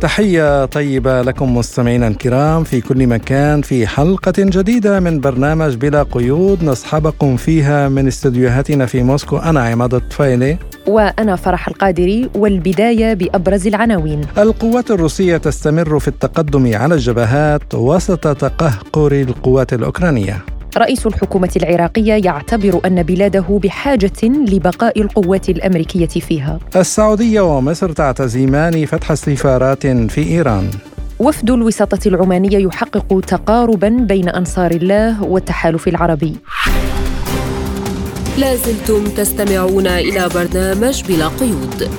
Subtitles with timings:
[0.00, 6.64] تحية طيبة لكم مستمعينا الكرام في كل مكان في حلقة جديدة من برنامج بلا قيود.
[6.64, 9.36] نصحبكم فيها من استديوهاتنا في موسكو.
[9.36, 10.58] أنا عماد الطفيلي.
[10.86, 14.20] وأنا فرح القادري والبداية بأبرز العناوين.
[14.38, 20.55] القوات الروسية تستمر في التقدم على الجبهات وسط تقهقر القوات الأوكرانية.
[20.78, 26.58] رئيس الحكومة العراقية يعتبر أن بلاده بحاجة لبقاء القوات الأمريكية فيها.
[26.76, 30.70] السعودية ومصر تعتزمان فتح سفارات في إيران.
[31.18, 36.36] وفد الوساطة العمانية يحقق تقاربا بين أنصار الله والتحالف العربي.
[38.38, 41.90] لازلتم تستمعون إلى برنامج بلا قيود.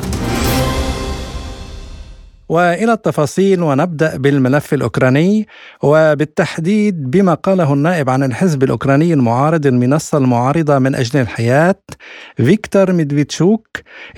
[2.50, 5.48] وإلى التفاصيل ونبدأ بالملف الأوكراني.
[5.84, 11.82] وبالتحديد بما قاله النائب عن الحزب الأوكراني المعارض المنصة المعارضة من أجل الحياة
[12.38, 13.68] فيكتور ميدفيتشوك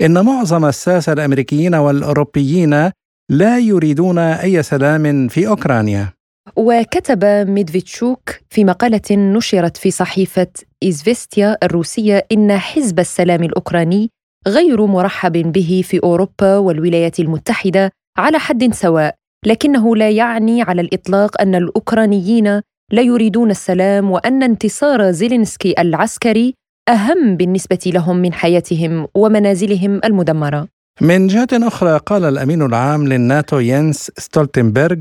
[0.02, 2.90] إن معظم الساسه الأمريكيين والأوروبيين
[3.30, 6.12] لا يريدون أي سلام في أوكرانيا.
[6.56, 10.46] وكتب ميدفيتشوك في مقالة نشرت في صحيفة
[10.82, 14.10] إيزفيستيا الروسية إن حزب السلام الأوكراني
[14.48, 19.14] غير مرحب به في أوروبا والولايات المتحدة على حد سواء
[19.46, 22.60] لكنه لا يعني على الإطلاق أن الأوكرانيين
[22.92, 26.54] لا يريدون السلام وأن انتصار زيلينسكي العسكري
[26.88, 30.68] أهم بالنسبة لهم من حياتهم ومنازلهم المدمرة.
[31.00, 35.00] من جهة أخرى قال الأمين العام للناتو ينس ستولتنبرغ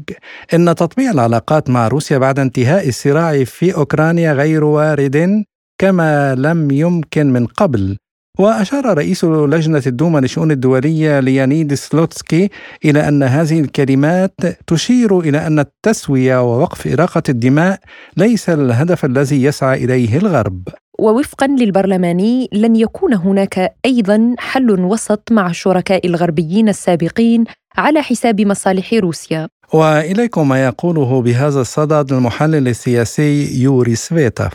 [0.53, 5.43] إن تطبيع العلاقات مع روسيا بعد انتهاء الصراع في أوكرانيا غير وارد
[5.81, 7.97] كما لم يمكن من قبل.
[8.39, 12.49] وأشار رئيس لجنة الدوما للشؤون الدولية ليانيد سلوتسكي
[12.85, 14.33] إلى أن هذه الكلمات
[14.67, 17.79] تشير إلى أن التسوية ووقف إراقة الدماء
[18.17, 20.67] ليس الهدف الذي يسعى إليه الغرب.
[20.99, 27.43] ووفقا للبرلماني لن يكون هناك أيضا حل وسط مع الشركاء الغربيين السابقين
[27.77, 29.47] على حساب مصالح روسيا.
[29.73, 34.51] وإليكم ما يقوله بهذا الصدد المحلل السياسي يوري سفيتاف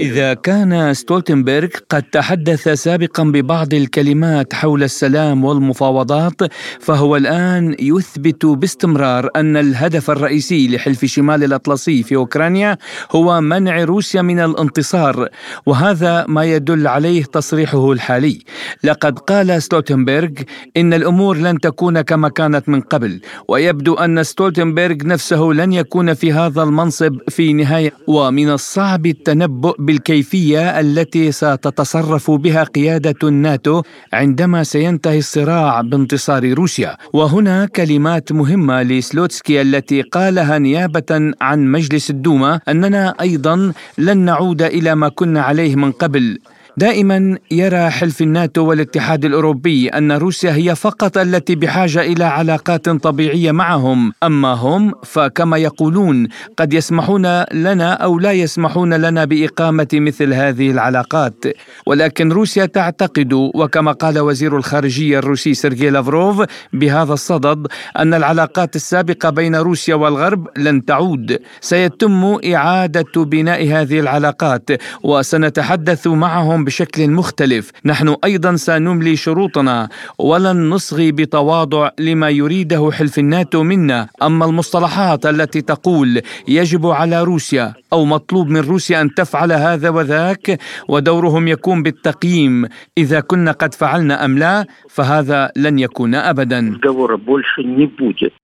[0.00, 6.40] إذا كان ستولتنبرغ قد تحدث سابقا ببعض الكلمات حول السلام والمفاوضات
[6.80, 12.78] فهو الآن يثبت باستمرار أن الهدف الرئيسي لحلف شمال الأطلسي في أوكرانيا
[13.10, 15.28] هو منع روسيا من الانتصار
[15.66, 18.38] وهذا ما يدل عليه تصريحه الحالي.
[18.84, 20.30] لقد قال ستولتنبرغ
[20.76, 23.09] إن الأمور لن تكون كما كانت من قبل.
[23.10, 27.92] الدول ويبدو أن ستولتنبرغ نفسه لن يكون في هذا المنصب في نهاية.
[28.06, 33.82] ومن الصعب التنبؤ بالكيفية التي ستتصرف بها قيادة الناتو
[34.12, 36.96] عندما سينتهي الصراع بانتصار روسيا.
[37.12, 44.94] وهنا كلمات مهمة لسلوتسكي التي قالها نيابة عن مجلس الدوما أننا أيضا لن نعود إلى
[44.94, 46.38] ما كنا عليه من قبل.
[46.76, 53.52] دائما يرى حلف الناتو والاتحاد الأوروبي أن روسيا هي فقط التي بحاجة إلى علاقات طبيعية
[53.52, 60.70] معهم، أما هم فكما يقولون قد يسمحون لنا أو لا يسمحون لنا بإقامة مثل هذه
[60.70, 61.44] العلاقات،
[61.86, 66.42] ولكن روسيا تعتقد وكما قال وزير الخارجية الروسي سيرجي لافروف
[66.72, 67.66] بهذا الصدد
[67.98, 74.70] أن العلاقات السابقة بين روسيا والغرب لن تعود، سيتم إعادة بناء هذه العلاقات
[75.02, 77.70] وسنتحدث معهم بشكل مختلف.
[77.84, 79.88] نحن أيضا سنملي شروطنا.
[80.18, 84.08] ولن نصغي بتواضع لما يريده حلف الناتو منا.
[84.22, 90.58] أما المصطلحات التي تقول يجب على روسيا أو مطلوب من روسيا أن تفعل هذا وذاك
[90.88, 92.68] ودورهم يكون بالتقييم.
[92.98, 96.78] إذا كنا قد فعلنا أم لا فهذا لن يكون ابدا.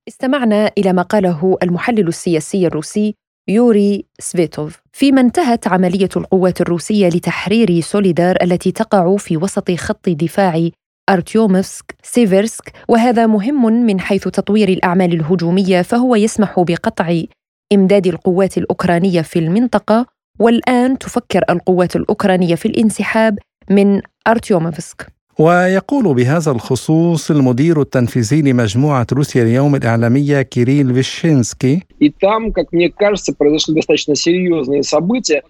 [0.09, 3.15] استمعنا إلى ما قاله المحلل السياسي الروسي
[3.49, 4.83] يوري سفيتوف.
[4.93, 10.69] فيما انتهت عملية القوات الروسية لتحرير سوليدار التي تقع في وسط خط دفاع
[11.11, 17.23] أرتيومسك سيفيرسك وهذا مهم من حيث تطوير الأعمال الهجومية فهو يسمح بقطع
[17.73, 20.07] إمداد القوات الأوكرانية في المنطقة
[20.41, 23.39] والآن تفكر القوات الأوكرانية في الانسحاب
[23.71, 31.83] من أرتيومفسك ويقول بهذا الخصوص المدير التنفيذي لمجموعة روسيا اليوم الإعلامية كيريل فيشينسكي.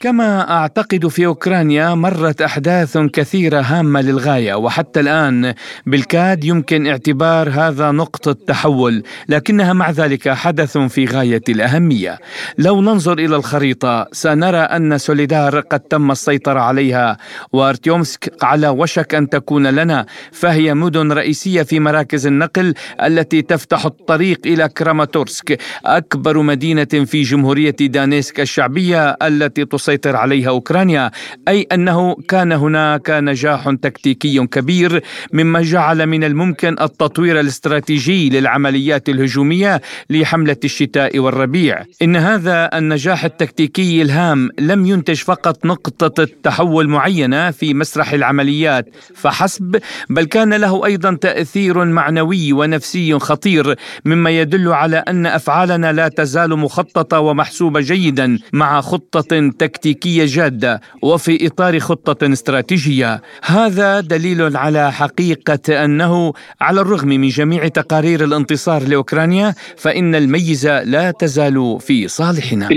[0.00, 5.54] كما أعتقد في أوكرانيا مرت أحداث كثيرة هامة للغاية وحتى الآن
[5.86, 12.18] بالكاد يمكن اعتبار هذا نقطة تحول لكنها مع ذلك حدث في غاية الأهمية.
[12.58, 17.16] لو ننظر إلى الخريطة سنرى أن سوليدار قد تم السيطرة عليها
[17.52, 24.40] وأرتيومسك على وشك أن تكون لنا فهي مدن رئيسية في مراكز النقل التي تفتح الطريق
[24.46, 31.10] إلى كراماتورسك أكبر مدينة في جمهورية دانيسك الشعبية التي تسيطر عليها أوكرانيا
[31.48, 35.02] أي أنه كان هناك نجاح تكتيكي كبير
[35.32, 39.80] مما جعل من الممكن التطوير الاستراتيجي للعمليات الهجومية
[40.10, 41.84] لحملة الشتاء والربيع.
[42.02, 49.65] إن هذا النجاح التكتيكي الهام لم ينتج فقط نقطة تحول معينة في مسرح العمليات فحسب
[50.10, 53.74] بل كان له أيضا تأثير معنوي ونفسي خطير
[54.04, 61.46] مما يدل على أن أفعالنا لا تزال مخططة ومحسوبة جيدا مع خطة تكتيكية جادة وفي
[61.46, 63.22] إطار خطة استراتيجية.
[63.42, 71.10] هذا دليل على حقيقة أنه على الرغم من جميع تقارير الانتصار لأوكرانيا فإن الميزة لا
[71.10, 72.68] تزال في صالحنا.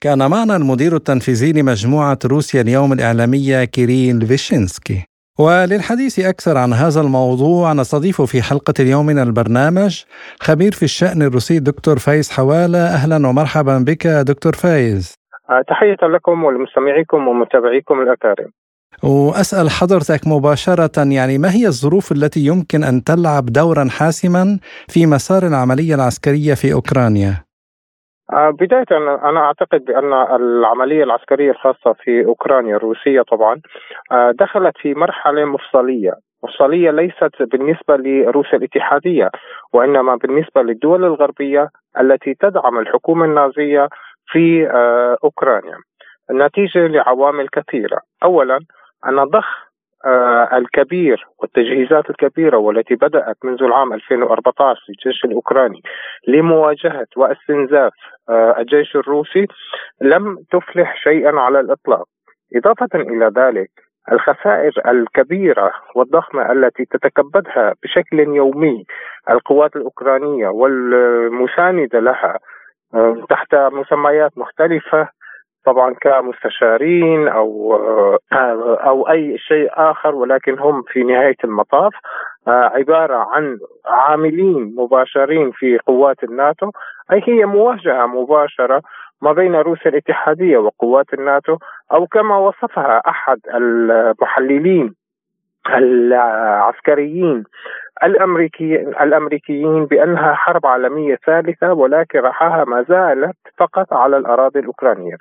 [0.00, 5.04] كان معنا المدير التنفيذي لمجموعة روسيا اليوم الإعلامية كيريل فيشينسكي
[5.38, 10.02] وللحديث أكثر عن هذا الموضوع نستضيف في حلقة اليوم من البرنامج
[10.40, 12.78] خبير في الشأن الروسي دكتور فايز حوالة.
[12.78, 15.14] أهلا ومرحبا بك دكتور فايز.
[15.50, 18.50] آه، تحية لكم ولمستمعيكم ومتابعيكم الأكارم.
[19.02, 24.58] وأسأل حضرتك مباشرة يعني ما هي الظروف التي يمكن أن تلعب دورا حاسما
[24.88, 27.44] في مسار العملية العسكرية في أوكرانيا؟
[28.34, 28.84] آه، بداية
[29.28, 33.60] أنا أعتقد بأن العملية العسكرية الخاصة في أوكرانيا الروسية طبعا
[34.12, 36.12] آه، دخلت في مرحلة مفصلية.
[36.44, 39.30] مفصلية ليست بالنسبة لروسيا الاتحادية
[39.72, 41.68] وإنما بالنسبة للدول الغربية
[42.00, 43.88] التي تدعم الحكومة النازية
[44.26, 45.76] في آه، أوكرانيا.
[46.30, 48.00] نتيجة لعوامل كثيرة.
[48.22, 48.58] أولا
[49.08, 49.46] أن ضخ
[50.52, 55.82] الكبير والتجهيزات الكبيرة والتي بدأت منذ العام 2014 للجيش الأوكراني
[56.28, 57.92] لمواجهة واستنزاف
[58.28, 59.46] آه، الجيش الروسي
[60.00, 62.04] لم تفلح شيئا على الإطلاق.
[62.56, 63.70] إضافة إلى ذلك
[64.12, 68.84] الخسائر الكبيرة والضخمة التي تتكبدها بشكل يومي
[69.30, 72.38] القوات الأوكرانية والمساندة لها
[72.94, 75.08] آه، تحت مسميات مختلفة
[75.64, 77.76] طبعا كمستشارين أو
[78.86, 81.92] أو أي شيء آخر ولكن هم في نهاية المطاف.
[82.46, 86.70] عبارة عن عاملين مباشرين في قوات الناتو.
[87.12, 88.82] أي هي مواجهة مباشرة
[89.22, 91.56] ما بين روسيا الاتحادية وقوات الناتو
[91.92, 94.94] أو كما وصفها أحد المحللين
[95.68, 97.44] العسكريين
[98.04, 105.16] الامريكيين الأمريكيين بأنها حرب عالمية ثالثة ولكن رحاها ما زالت فقط على الأراضي الأوكرانية.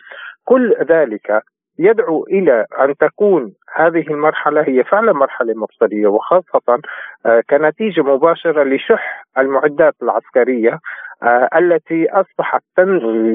[0.46, 1.44] كل ذلك
[1.80, 6.82] يدعو إلى أن تكون هذه المرحلة هي فعلا مرحلة مفصلية وخاصة
[7.26, 10.80] آه، كنتيجة مباشرة لشح المعدات العسكرية
[11.24, 12.64] آه، التي أصبحت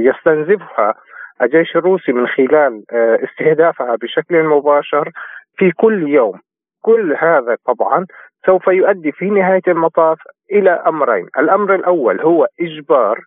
[0.08, 0.94] يستنزفها
[1.42, 5.10] الجيش الروسي من خلال آه، استهدافها بشكل مباشر
[5.56, 6.40] في كل يوم
[6.82, 8.06] كل هذا طبعا
[8.46, 10.18] سوف يؤدي في نهاية المطاف
[10.52, 13.20] إلى أمرين، الأمر الأول هو إجبار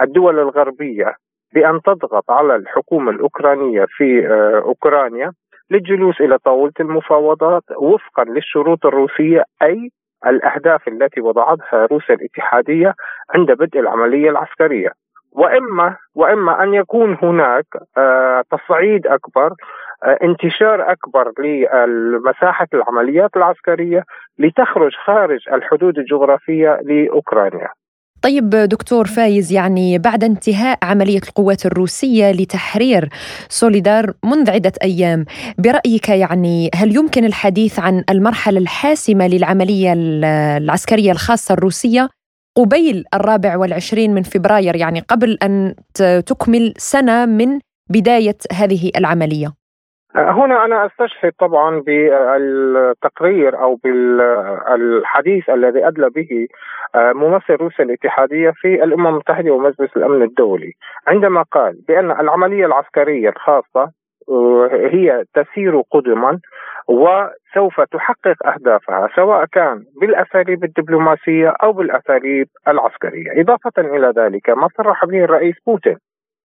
[0.00, 1.14] الدول الغربية
[1.54, 5.32] بأن تضغط على الحكومة الأوكرانية في آه، أوكرانيا
[5.70, 9.90] للجلوس إلى طاولة المفاوضات وفقا للشروط الروسية أي
[10.26, 12.94] الأهداف التي وضعتها روسيا الاتحادية
[13.34, 14.90] عند بدء العملية العسكرية.
[15.32, 19.54] واما وإما أن يكون هناك آه، تصعيد أكبر
[20.04, 24.04] آه، انتشار أكبر لمساحة العمليات العسكرية
[24.38, 27.68] لتخرج خارج الحدود الجغرافية لأوكرانيا.
[28.22, 33.08] طيب دكتور فايز يعني بعد انتهاء عملية القوات الروسية لتحرير
[33.48, 35.24] سوليدار منذ عدة أيام
[35.58, 39.92] برأيك يعني هل يمكن الحديث عن المرحلة الحاسمة للعملية
[40.56, 42.08] العسكرية الخاصة الروسية
[42.56, 45.74] قبيل الرابع والعشرين من فبراير يعني قبل أن
[46.26, 49.48] تكمل سنة من بداية هذه العملية.
[50.14, 56.48] هنا أنا أستشهد طبعا بالتقرير أو بالحديث الذي أدلى به
[56.94, 60.72] آه، ممثل روسيا الاتحادية في الأمم المتحدة ومجلس الأمن الدولي.
[61.06, 63.92] عندما قال بأن العملية العسكرية الخاصة آه،
[64.72, 66.38] هي تسير قدما
[66.88, 75.04] وسوف تحقق أهدافها سواء كان بالأساليب الدبلوماسية أو بالأساليب العسكرية، إضافة إلى ذلك ما صرح
[75.04, 75.96] به الرئيس بوتين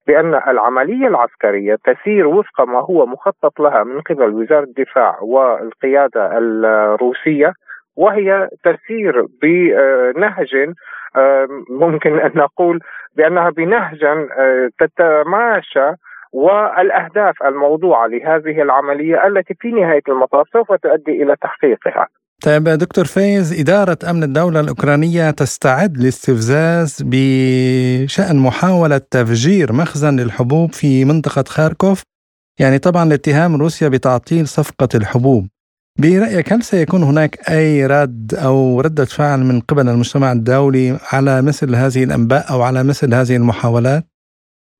[0.07, 7.53] بأن العملية العسكرية تسير وفق ما هو مخطط لها من قبل وزارة الدفاع والقيادة الروسية
[7.97, 10.73] وهي تسير بنهج
[11.15, 12.79] آه، ممكن أن نقول
[13.15, 15.91] بأنها بنهج آه، تتماشى
[16.37, 22.07] والأهداف الموضوعة لهذه العملية التي في نهاية المطاف سوف تؤدي إلى تحقيقها.
[22.43, 31.05] طيب دكتور فايز إدارة أمن الدولة الأوكرانية تستعد لاستفزاز بشأن محاولة تفجير مخزن للحبوب في
[31.05, 32.01] منطقة خاركوف
[32.59, 35.47] يعني طبعا لاتهام روسيا بتعطيل صفقة الحبوب
[35.99, 41.75] برأيك هل سيكون هناك أي رد أو ردة فعل من قبل المجتمع الدولي على مثل
[41.75, 44.03] هذه الأنباء أو على مثل هذه المحاولات؟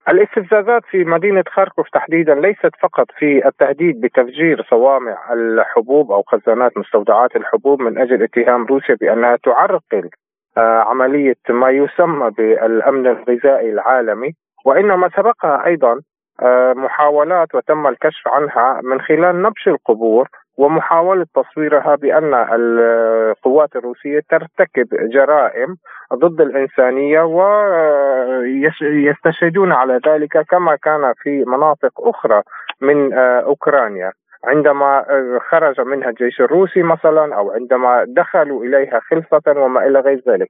[0.10, 7.36] الاستفزازات في مدينة خاركوف تحديدا ليست فقط في التهديد بتفجير صوامع الحبوب أو خزانات مستودعات
[7.36, 10.10] الحبوب من أجل اتهام روسيا بأنها تعرقل
[10.58, 14.34] آه، عملية ما يسمى بالأمن الغذائي العالمي
[14.66, 16.02] وإنما سبقها أيضا
[16.42, 24.88] آه، محاولات وتم الكشف عنها من خلال نبش القبور ومحاولة تصويرها بأن القوات الروسية ترتكب
[25.10, 25.76] جرائم
[26.14, 27.22] ضد الإنسانية
[28.82, 32.42] ويستشهدون على ذلك كما كان في مناطق أخرى
[32.82, 34.12] من أوكرانيا.
[34.44, 35.06] عندما
[35.50, 40.50] خرج منها الجيش الروسي مثلا أو عندما دخلوا إليها خلصه وما إلى غير ذلك.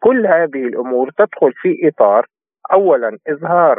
[0.00, 2.26] كل هذه الأمور تدخل في إطار
[2.72, 3.78] اولا إظهار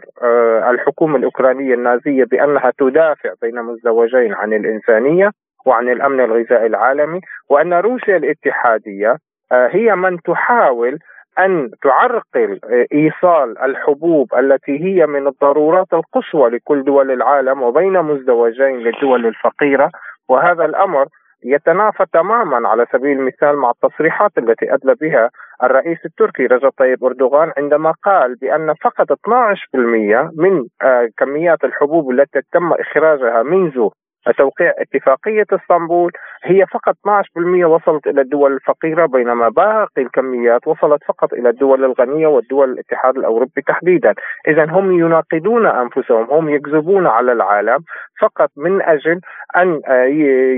[0.71, 5.31] الحكومة الأوكرانية النازية بأنها تدافع بين مزدوجين عن الإنسانية
[5.65, 9.17] وعن الأمن الغذائي العالمي وأن روسيا الاتحادية
[9.51, 10.99] آه، هي من تحاول
[11.39, 18.77] أن تعرقل آه، إيصال الحبوب التي هي من الضرورات القصوى لكل دول العالم وبين مزدوجين
[18.79, 19.91] للدول الفقيرة.
[20.29, 21.05] وهذا الأمر
[21.45, 25.29] يتنافى تماما على سبيل المثال مع التصريحات التي أدلى بها
[25.63, 32.41] الرئيس التركي رجب طيب أردوغان عندما قال بأن فقط 12% من آه، كميات الحبوب التي
[32.51, 33.89] تم إخراجها منذ
[34.31, 36.11] توقيع اتفاقية إسطنبول
[36.43, 42.27] هي فقط 12% وصلت إلى الدول الفقيرة بينما باقي الكميات وصلت فقط إلى الدول الغنية
[42.27, 44.13] والدول الاتحاد الأوروبي تحديدا.
[44.47, 47.79] إذا هم يناقضون أنفسهم هم يكذبون على العالم
[48.21, 49.19] فقط من أجل
[49.57, 50.05] أن آه،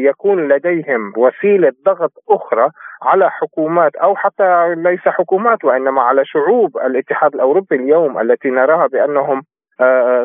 [0.09, 2.69] يكون لديهم وسيلة ضغط أخرى
[3.01, 9.43] على حكومات أو حتى ليس حكومات وإنما على شعوب الاتحاد الأوروبي اليوم التي نراها بأنهم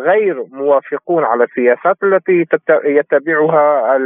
[0.05, 2.47] غير موافقون على السياسات التي
[2.85, 3.97] يتبعها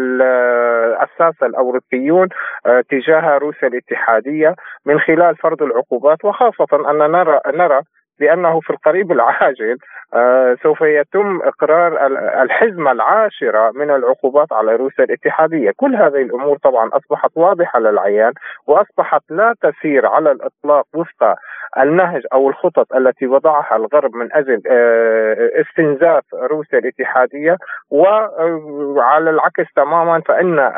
[1.43, 2.29] الأوروبيون
[2.67, 4.55] آه، تجاه روسيا الاتحادية
[4.87, 7.83] من خلال فرض العقوبات وخاصة أن نرى نرى
[8.21, 9.78] بانه في القريب العاجل
[10.14, 12.06] آه، سوف يتم إقرار
[12.42, 18.33] الحزمة العاشرة من العقوبات على روسيا الاتحادية، كل هذه الأمور طبعا أصبحت واضحة للعيان
[18.66, 21.35] وأصبحت لا تسير على الإطلاق وفق
[21.78, 27.56] النهج أو الخطط التي وضعها الغرب من أجل آه، استنزاف روسيا الاتحادية.
[27.90, 30.71] وعلى العكس تماما فإن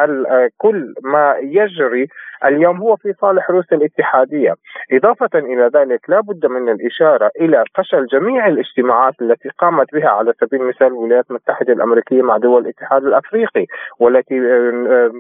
[0.59, 2.09] كل ما يجري
[2.45, 4.55] اليوم هو في صالح روسيا الاتحادية،
[4.93, 10.33] إضافة إلى ذلك لا بد من الإشارة إلى فشل جميع الاجتماعات التي قامت بها على
[10.41, 13.67] سبيل المثال الولايات المتحدة الأمريكية مع دول الاتحاد الأفريقي
[14.01, 14.41] والتي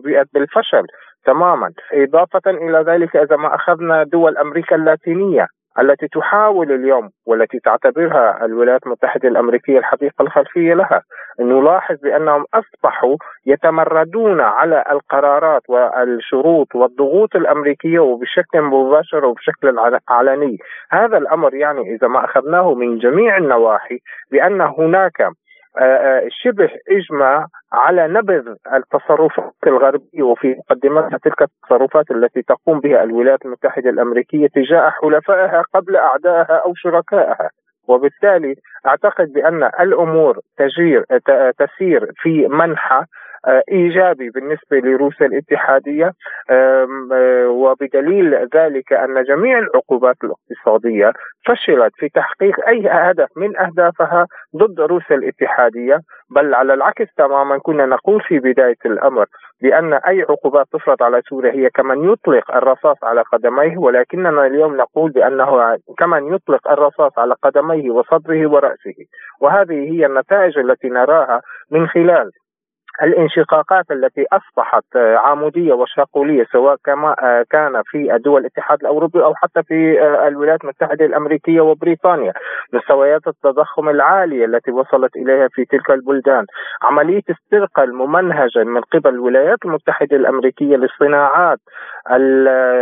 [0.04, 0.86] بيئت بالفشل
[1.24, 5.46] تماما إضافة إلى ذلك إذا ما أخذنا دول أمريكا اللاتينية.
[5.80, 11.02] التي تحاول اليوم والتي تعتبرها الولايات المتحدة الأمريكية الحقيقة الخلفية لها
[11.40, 13.16] نلاحظ بأنهم أصبحوا
[13.46, 19.78] يتمردون على القرارات والشروط والضغوط الأمريكية وبشكل مباشر وبشكل
[20.08, 20.58] علني.
[20.90, 23.98] هذا الأمر يعني إذا ما أخذناه من جميع النواحي
[24.30, 25.28] بأن هناك
[26.42, 33.90] شبه إجماع على نبذ التصرفات الغربية وفي مقدمتها تلك التصرفات التي تقوم بها الولايات المتحدة
[33.90, 37.50] الأمريكية تجاه حلفائها قبل أعدائها أو شركائها.
[37.88, 38.54] وبالتالي
[38.86, 41.04] أعتقد بأن الأمور تجير
[41.58, 43.06] تسير في منحى آه،
[43.72, 46.12] إيجابي بالنسبة لروسيا الاتحادية.
[46.50, 46.86] آه،
[47.48, 51.12] وبدليل ذلك أن جميع العقوبات الاقتصادية
[51.46, 54.26] فشلت في تحقيق أي هدف من أهدافها
[54.56, 56.00] ضد روسيا الاتحادية.
[56.30, 59.26] بل على العكس تماما كنا نقول في بداية الأمر
[59.62, 63.78] بأن أي عقوبات تفرض على سوريا هي كمن يطلق الرصاص على قدميه.
[63.78, 68.94] ولكننا اليوم نقول بأنه كمن يطلق الرصاص على قدميه وصدره ورأسه.
[69.40, 72.30] وهذه هي النتائج التي نراها من خلال
[73.02, 79.34] الانشقاقات التي أصبحت آه، عمودية وشاقولية سواء كما آه، كان في دول الاتحاد الأوروبي أو
[79.34, 82.32] حتى في آه، الولايات المتحدة الأمريكية وبريطانيا،
[82.72, 86.46] مستويات التضخم العالية التي وصلت إليها في تلك البلدان،
[86.82, 91.58] عملية استرقاء الممنهجه من قبل الولايات المتحدة الأمريكية للصناعات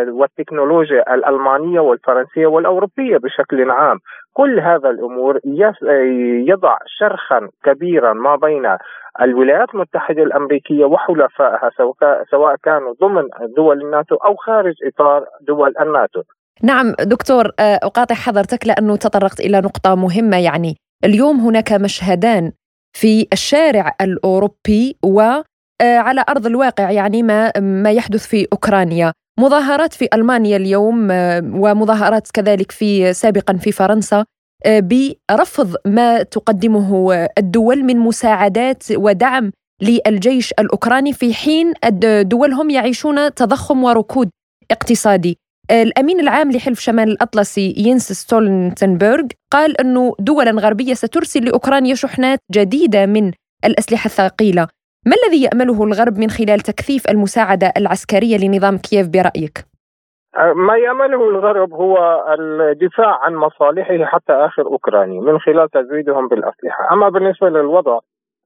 [0.09, 3.99] والتكنولوجيا الألمانية والفرنسية والأوروبية بشكل عام،
[4.35, 5.41] كل هذا الأمور
[6.49, 8.77] يضع شرخا كبيرا ما بين
[9.23, 11.71] الولايات المتحدة الأمريكية وحلفائها
[12.31, 16.23] سواء كانوا ضمن دول الناتو أو خارج إطار دول الناتو.
[16.63, 22.53] نعم دكتور آه، أقاطع حضرتك لأنه تطرقت إلى نقطة مهمة يعني اليوم هناك مشهدان
[22.93, 30.09] في الشارع الأوروبي وعلى آه، أرض الواقع يعني ما ما يحدث في أوكرانيا مظاهرات في
[30.15, 34.25] ألمانيا اليوم آه، ومظاهرات كذلك في سابقا في فرنسا
[34.67, 34.81] آه،
[35.31, 39.51] برفض ما تقدمه الدول من مساعدات ودعم
[39.83, 41.73] للجيش الأوكراني في حين
[42.21, 44.31] دولهم يعيشون تضخم وركود
[44.71, 45.39] اقتصادي.
[45.71, 53.07] الأمين العام لحلف شمال الأطلسي ينس ستولتنبرغ قال أنه دولا غربية سترسل لأوكرانيا شحنات جديدة
[53.07, 53.33] من
[53.65, 54.69] الأسلحة الثقيلة.
[55.07, 59.59] ما الذي يأمله الغرب من خلال تكثيف المساعدة العسكرية لنظام كييف برأيك؟
[60.55, 67.09] ما يعمله الغرب هو الدفاع عن مصالحه حتى آخر اوكراني من خلال تزويدهم بالأسلحة، أما
[67.09, 67.99] بالنسبة للوضع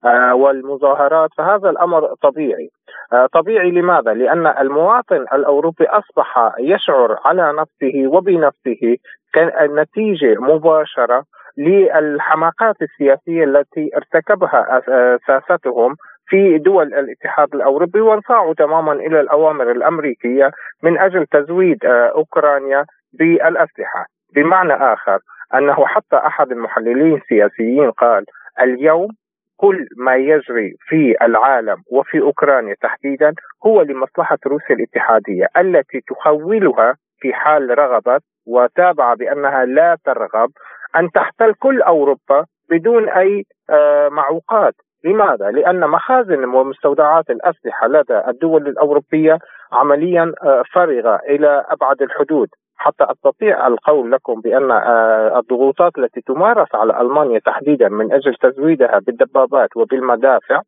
[0.05, 2.71] آه، والمظاهرات فهذا الأمر طبيعي.
[3.13, 8.97] آه، طبيعي لماذا؟ لأن المواطن الأوروبي أصبح يشعر على نفسه وبنفسه
[9.35, 11.25] كنتيجة مباشرة
[11.59, 14.83] للحماقات السياسية التي ارتكبها
[15.29, 15.97] اساستهم
[16.29, 20.51] في دول الاتحاد الأوروبي وانصاعوا تماما إلى الأوامر الأمريكية
[20.83, 25.19] من أجل تزويد آه، أوكرانيا بالأسلحة، بمعنى آخر
[25.55, 28.25] أنه حتى أحد المحللين السياسيين قال
[28.61, 29.09] اليوم
[29.57, 33.35] كل ما يجري في العالم وفي أوكرانيا تحديدا
[33.67, 40.51] هو لمصلحة روسيا الاتحادية التي تخولها في حال رغبت وتابع بأنها لا ترغب
[40.97, 44.75] أن تحتل كل أوروبا بدون أي آه، معوقات.
[45.05, 49.39] لماذا؟ لأن مخازن ومستودعات الأسلحة لدى الدول الأوروبية
[49.73, 56.75] عمليا آه، فارغة إلى أبعد الحدود حتى أستطيع القول لكم بأن آه، الضغوطات التي تمارس
[56.75, 60.61] على ألمانيا تحديدا من أجل تزويدها بالدبابات وبالمدافع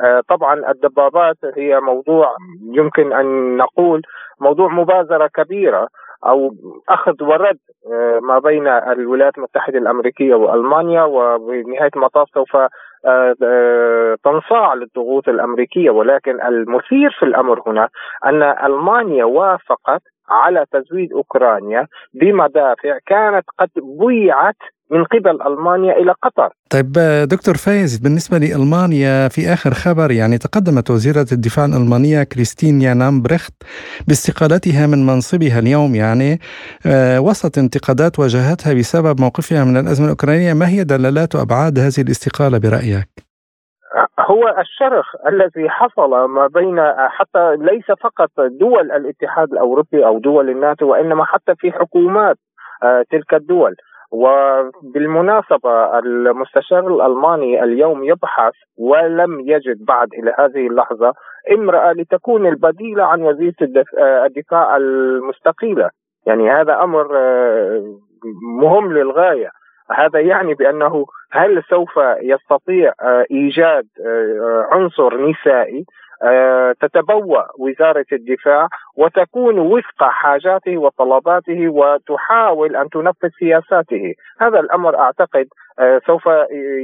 [0.00, 2.36] آه، طبعا الدبابات هي موضوع
[2.72, 4.02] يمكن أن نقول
[4.40, 5.88] موضوع مبادره كبيرة
[6.26, 6.50] أو
[6.88, 7.58] أخذ ورد
[8.22, 12.56] ما بين الولايات المتحدة الأمريكية وألمانيا وبنهاية المطاف سوف
[14.24, 17.88] تنصاع للضغوط الأمريكية ولكن المثير في الأمر هنا
[18.26, 24.56] أن ألمانيا وافقت على تزويد أوكرانيا بمدافع كانت قد بيعت
[24.90, 26.48] من قبل ألمانيا إلى قطر.
[26.70, 26.92] طيب
[27.28, 33.54] دكتور فايز بالنسبة لألمانيا في آخر خبر يعني تقدمت وزيرة الدفاع الألمانية كريستين يانام بريخت
[34.08, 36.38] باستقالتها من منصبها اليوم يعني
[36.86, 42.58] آه، وسط انتقادات واجهتها بسبب موقفها من الأزمة الأوكرانية، ما هي دلالات وابعاد هذه الاستقالة
[42.58, 43.08] برأيك؟
[44.20, 48.30] هو الشرخ الذي حصل ما بين حتى ليس فقط
[48.60, 52.36] دول الاتحاد الأوروبي أو دول الناتو وإنما حتى في حكومات
[52.82, 53.76] آه، تلك الدول
[54.14, 61.12] وبالمناسبة المستشار الألماني اليوم يبحث ولم يجد بعد إلى هذه اللحظة
[61.52, 63.54] امرأة لتكون البديلة عن وزيرة
[64.26, 65.90] الدفاع المستقيلة.
[66.26, 67.98] يعني هذا أمر آه،
[68.60, 69.50] مهم للغاية.
[69.90, 71.90] هذا يعني بأنه هل سوف
[72.22, 75.84] يستطيع آه، إيجاد آه، عنصر نسائي؟
[76.80, 84.14] تتبوأ وزارة الدفاع وتكون وفق حاجاته وطلباته وتحاول أن تنفذ سياساته.
[84.40, 85.46] هذا الأمر أعتقد
[85.78, 86.22] آه، سوف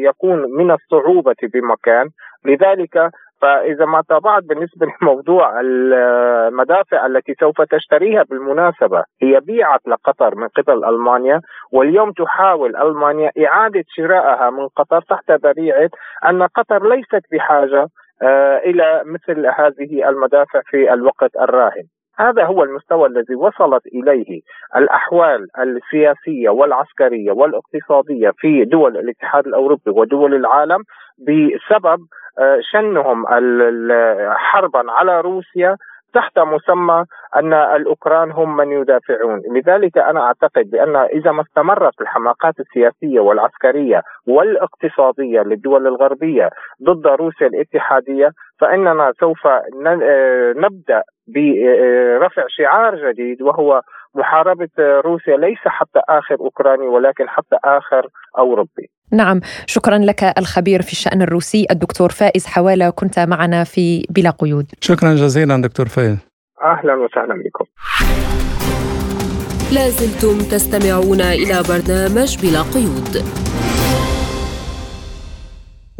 [0.08, 2.08] يكون من الصعوبة بمكان.
[2.44, 10.48] لذلك فإذا ما تابعت بالنسبة لموضوع المدافع التي سوف تشتريها بالمناسبة هي بيعت لقطر من
[10.48, 11.40] قبل ألمانيا
[11.72, 15.90] واليوم تحاول ألمانيا إعادة شرائها من قطر تحت ذريعة
[16.28, 17.82] أن قطر ليست بحاجة.
[17.82, 17.88] آه،
[18.66, 21.84] إلى مثل هذه المدافع في الوقت الراهن.
[22.18, 24.40] هذا هو المستوى الذي وصلت إليه
[24.76, 30.82] الأحوال السياسية والعسكرية والاقتصادية في دول الاتحاد الأوروبي ودول العالم
[31.18, 32.00] بسبب
[32.38, 33.26] آه، شنهم
[34.36, 35.76] حربا على روسيا
[36.14, 37.04] تحت مسمى
[37.36, 44.02] أن الأوكران هم من يدافعون، لذلك أنا أعتقد بأن إذا ما استمرت الحماقات السياسية والعسكرية
[44.26, 46.50] والاقتصادية للدول الغربية
[46.82, 49.48] ضد روسيا الاتحادية فإننا سوف
[50.56, 51.02] نبدأ
[51.34, 53.80] برفع شعار جديد وهو
[54.14, 54.68] محاربة
[55.04, 58.90] روسيا ليس حتى آخر أوكراني ولكن حتى آخر أوروبي.
[59.12, 64.66] نعم شكرا لك الخبير في الشأن الروسي الدكتور فائز حوالة كنت معنا في بلا قيود.
[64.80, 66.18] شكرا جزيلا دكتور فائز.
[66.62, 67.64] أهلا وسهلا بكم.
[69.74, 73.49] لازلتم تستمعون إلى برنامج بلا قيود.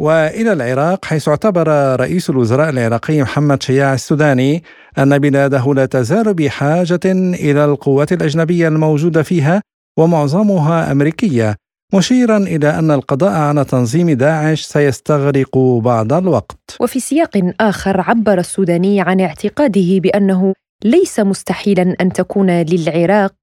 [0.01, 4.63] وإلى العراق حيث اعتبر رئيس الوزراء العراقي محمد شياع السوداني
[4.97, 6.99] أن بلاده لا تزال بحاجة
[7.45, 9.61] إلى القوات الأجنبية الموجودة فيها
[9.99, 11.55] ومعظمها أمريكية
[11.93, 16.77] مشيرا إلى أن القضاء على تنظيم داعش سيستغرق بعض الوقت.
[16.79, 23.35] وفي سياق آخر عبر السوداني عن اعتقاده بأنه ليس مستحيلا أن تكون للعراق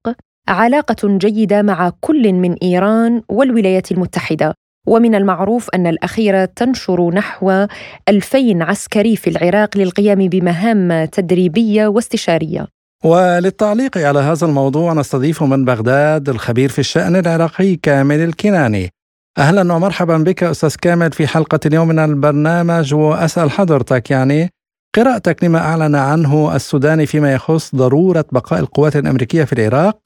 [0.47, 4.53] علاقة جيدة مع كل من إيران والولايات المتحدة
[4.89, 7.67] ومن المعروف أن الأخيرة تنشر نحو
[8.09, 12.67] 2000 عسكري في العراق للقيام بمهام تدريبية واستشارية
[13.03, 18.89] وللتعليق على هذا الموضوع نستضيف من بغداد الخبير في الشأن العراقي كامل الكناني
[19.37, 24.49] أهلا ومرحبا بك أستاذ كامل في حلقة اليوم من البرنامج وأسأل حضرتك يعني
[24.95, 29.97] قراءتك لما أعلن عنه السوداني فيما يخص ضرورة بقاء القوات الأمريكية في العراق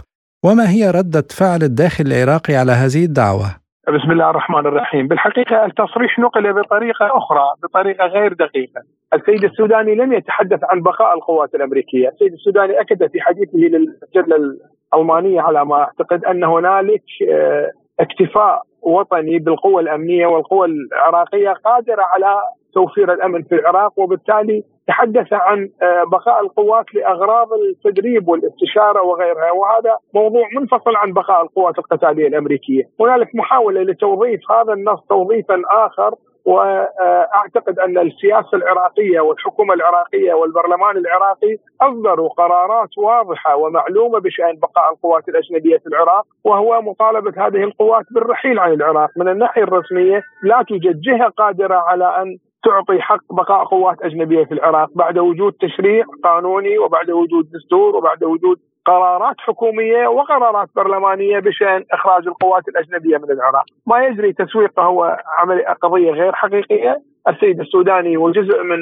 [0.45, 5.07] وما هي ردة فعل الداخل العراقي على هذه الدعوة؟ بسم الله الرحمن الرحيم.
[5.07, 8.81] بالحقيقة التصريح نقل بطريقة أخرى بطريقة غير دقيقة.
[9.13, 12.09] السيد السوداني لم يتحدث عن بقاء القوات الأمريكية.
[12.09, 14.55] السيد السوداني أكد في حديثه للجلة
[14.93, 22.35] الألمانية على ما أعتقد أن هنالك آه، اكتفاء وطني بالقوى الأمنية والقوى العراقية قادرة على
[22.73, 29.51] توفير الأمن في العراق وبالتالي تحدث عن آه، بقاء القوات لأغراض التدريب والاستشاره وغيرها.
[29.51, 36.15] وهذا موضوع منفصل عن بقاء القوات القتالية الأمريكية، هنالك محاولة لتوظيف هذا النص توظيفا آخر
[36.45, 45.29] واعتقد أن السياسة العراقية والحكومة العراقية والبرلمان العراقي أصدروا قرارات واضحة ومعلومة بشأن بقاء القوات
[45.29, 49.09] الأجنبية في العراق وهو مطالبة هذه القوات بالرحيل عن العراق.
[49.17, 54.53] من الناحية الرسمية لا توجد جهه قادرة على أن تعطي حق بقاء قوات أجنبية في
[54.53, 61.83] العراق بعد وجود تشريع قانوني وبعد وجود دستور وبعد وجود قرارات حكومية وقرارات برلمانية بشأن
[61.91, 68.17] إخراج القوات الأجنبية من العراق، ما يجري تسويقه هو عمل قضية غير حقيقية، السيد السوداني
[68.17, 68.79] وجزء من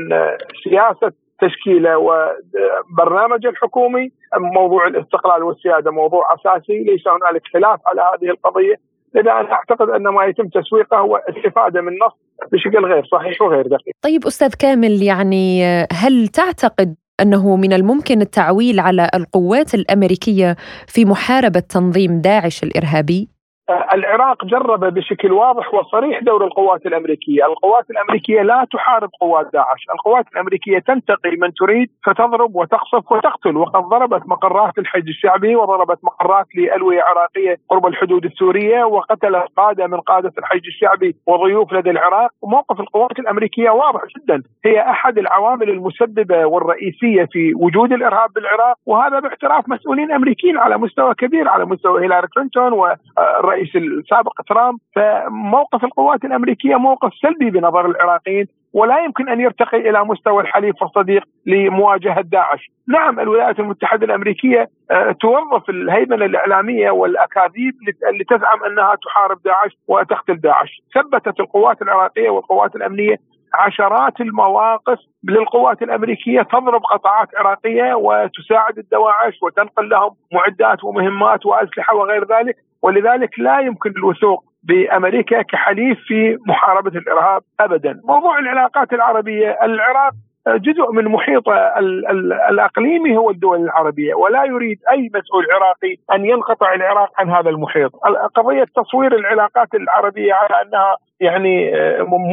[0.64, 4.12] سياسة تشكيلة وبرنامج الحكومي.
[4.38, 8.76] موضوع الاستقلال والسيادة موضوع أساسي ليس هنالك خلاف على هذه القضية.
[9.16, 12.14] لذا أنا أعتقد أن ما يتم تسويقه هو استفادة من نص
[12.52, 13.96] بشكل غير صحيح وغير دقيق.
[14.02, 20.56] طيب أستاذ كامل يعني هل تعتقد أنه من الممكن التعويل على القوات الأمريكية
[20.88, 23.30] في محاربة تنظيم داعش الإرهابي؟
[23.70, 30.26] العراق جرب بشكل واضح وصريح دور القوات الأمريكية، القوات الأمريكية لا تحارب قوات داعش، القوات
[30.34, 33.58] الأمريكية تنتقي من تريد فتضرب وتقصف وتقتل.
[33.58, 40.00] وقد ضربت مقرات الحج الشعبي وضربت مقرات لالويه عراقيه قرب الحدود السورية وقتلت قادة من
[40.00, 46.46] قادة الحج الشعبي وضيوف لدى العراق، وموقف القوات الأمريكية واضح جدا، هي أحد العوامل المسببة
[46.46, 48.78] والرئيسية في وجود الإرهاب بالعراق.
[48.86, 54.80] وهذا باعتراف مسؤولين أمريكيين على مستوى كبير على مستوى هيلاري كلينتون والرئيس الرئيس السابق ترامب
[54.96, 61.24] فموقف القوات الأمريكية موقف سلبي بنظر العراقيين ولا يمكن أن يرتقي إلى مستوى الحليف والصديق
[61.46, 62.72] لمواجهة داعش.
[62.88, 67.74] نعم الولايات المتحدة الأمريكية آه، توظف الهيمنة الإعلامية والأكاذيب
[68.20, 70.82] لتزعم أنها تحارب داعش وتقتل داعش.
[70.96, 73.16] ثبتت القوات العراقية والقوات الأمنية
[73.54, 82.26] عشرات المواقف للقوات الأمريكية تضرب قطاعات عراقية وتساعد الدواعش وتنقل لهم معدات ومهمات واسلحه وغير
[82.26, 88.02] ذلك ولذلك لا يمكن الوثوق بأمريكا كحليف في محاربة الإرهاب ابدا.
[88.04, 90.12] موضوع العلاقات العربية العراق
[90.48, 91.50] جزء من محيط
[92.50, 97.92] الأقليمي هو الدول العربية ولا يريد أي مسؤول عراقي أن ينقطع العراق عن هذا المحيط،
[98.36, 101.72] قضية تصوير العلاقات العربية على أنها يعني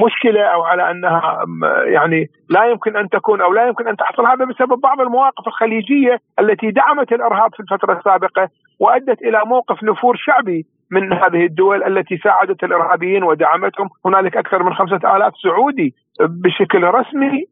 [0.05, 1.45] مشكلة أو على أنها
[1.85, 4.27] يعني لا يمكن أن تكون أو لا يمكن أن تحصل.
[4.27, 8.49] هذا بسبب بعض المواقف الخليجية التي دعمت الإرهاب في الفترة السابقة
[8.81, 14.75] وأدت إلى موقف نفور شعبي من هذه الدول التي ساعدت الإرهابيين ودعمتهم، هنالك أكثر من
[14.75, 17.45] خمسة آلاف سعودي بشكل رسمي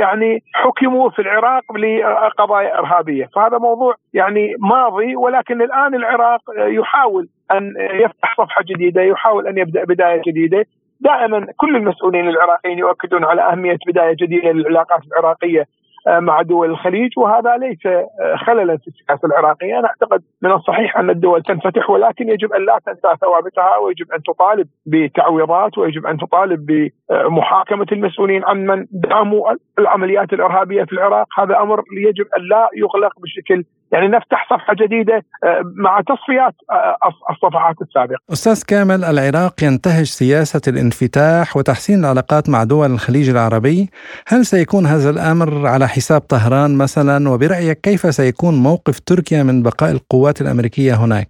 [0.00, 7.74] يعني حكموا في العراق لقضايا إرهابية، فهذا موضوع يعني ماضي ولكن الآن العراق يحاول أن
[7.78, 10.64] يفتح صفحة جديدة، يحاول أن يبدأ بداية جديدة،
[11.00, 15.66] دائما كل المسؤولين العراقيين يؤكدون على أهمية بداية جديدة للعلاقات العراقية
[16.08, 20.98] آه، مع دول الخليج وهذا ليس آه، خللا في السياسة العراقية، أنا أعتقد من الصحيح
[20.98, 26.18] أن الدول تنفتح ولكن يجب أن لا تنسى ثوابتها ويجب أن تطالب بتعويضات ويجب أن
[26.18, 26.66] تطالب
[27.10, 33.12] بمحاكمة المسؤولين عن من دعموا العمليات الإرهابية في العراق، هذا أمر يجب أن لا يغلق
[33.20, 36.54] بشكل يعني نفتح صفحة جديدة آه، مع تصفيات
[37.30, 38.18] الصفحات السابقة.
[38.32, 43.90] أستاذ كامل العراق ينتهج سياسة الانفتاح وتحسين العلاقات مع دول الخليج العربي،
[44.28, 49.90] هل سيكون هذا الأمر على حساب طهران مثلا وبرأيك كيف سيكون موقف تركيا من بقاء
[49.90, 51.26] القوات الأمريكية هناك؟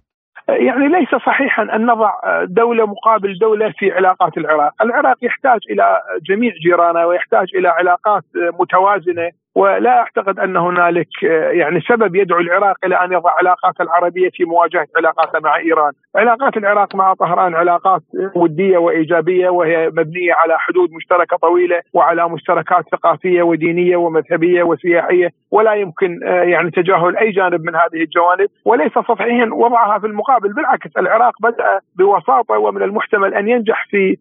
[0.47, 2.11] يعني ليس صحيحا أن نضع
[2.45, 8.23] دولة مقابل دولة في علاقات العراق، العراق يحتاج إلى جميع جيرانه ويحتاج إلى علاقات
[8.59, 14.29] متوازنة ولا أعتقد أن هنالك آه، يعني سبب يدعو العراق إلى أن يضع علاقات العربية
[14.33, 18.01] في مواجهة علاقاته مع إيران، علاقات العراق مع طهران علاقات
[18.35, 25.29] ودية وإيجابية وهي مبنية على حدود مشتركة طويلة وعلى مشتركات ثقافية ودينية ومذهبية وسياحية.
[25.51, 28.49] ولا يمكن آه، يعني تجاهل أي جانب من هذه الجوانب.
[28.65, 34.17] وليس صحيحا وضعها في المقابل بالعكس العراق بدأ بوساطة ومن المحتمل أن ينجح في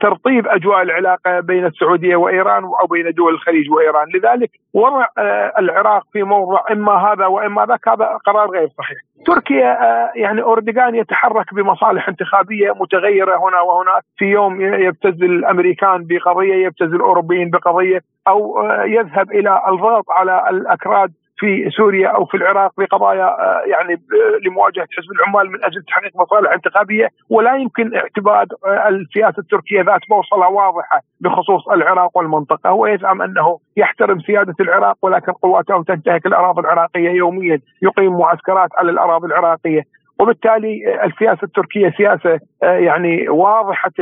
[0.00, 6.02] ترطيب أجواء العلاقة بين السعودية وإيران أو بين دول الخليج وإيران، لذلك وضع آه، العراق
[6.12, 8.98] في موضع إما هذا وإما ذاك هذا قرار غير صحيح.
[9.26, 9.78] تركيا
[10.14, 17.50] يعني اردوغان يتحرك بمصالح انتخابية متغيرة هنا وهناك، في يوم يبتز الأمريكان بقضية، يبتز الأوروبيين
[17.50, 24.02] بقضية، أو يذهب إلى الضغط على الأكراد في سوريا أو في العراق بقضايا آه، يعني
[24.46, 30.00] لمواجهة حزب العمال من أجل تحقيق مصالح انتخابية ولا يمكن اعتماد آه، السياسة التركية ذات
[30.10, 36.60] بوصله واضحة بخصوص العراق والمنطقة، هو يزعم أنه يحترم سيادة العراق ولكن قواته تنتهك الأراضي
[36.60, 39.82] العراقية يوميا، يقيم معسكرات على الأراضي العراقية،
[40.22, 40.74] وبالتالي
[41.06, 43.92] السياسة التركية سياسة آه، يعني واضحة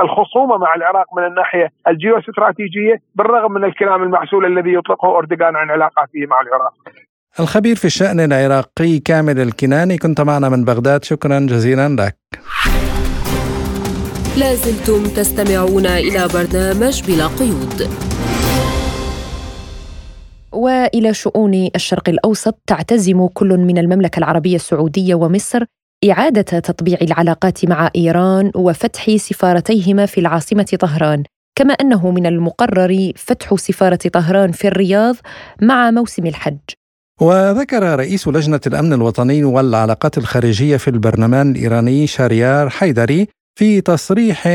[0.00, 6.26] الخصومة مع العراق من الناحية الجيوستراتيجية بالرغم من الكلام المعسول الذي يطلقه أردوغان عن علاقاته
[6.30, 6.74] مع العراق.
[7.40, 12.16] الخبير في الشأن العراقي كامل الكناني كنت معنا من بغداد شكرا جزيلا لك.
[14.38, 18.13] لازلتم تستمعون إلى برنامج بلا قيود.
[20.54, 25.64] وإلى شؤون الشرق الأوسط تعتزم كل من المملكة العربية السعودية ومصر
[26.10, 31.22] إعادة تطبيع العلاقات مع إيران وفتح سفارتيهما في العاصمة طهران.
[31.58, 35.16] كما أنه من المقرر فتح سفارة طهران في الرياض
[35.62, 36.58] مع موسم الحج.
[37.20, 44.48] وذكر رئيس لجنة الأمن الوطني والعلاقات الخارجية في البرلمان الإيراني شاريار حيدري في تصريح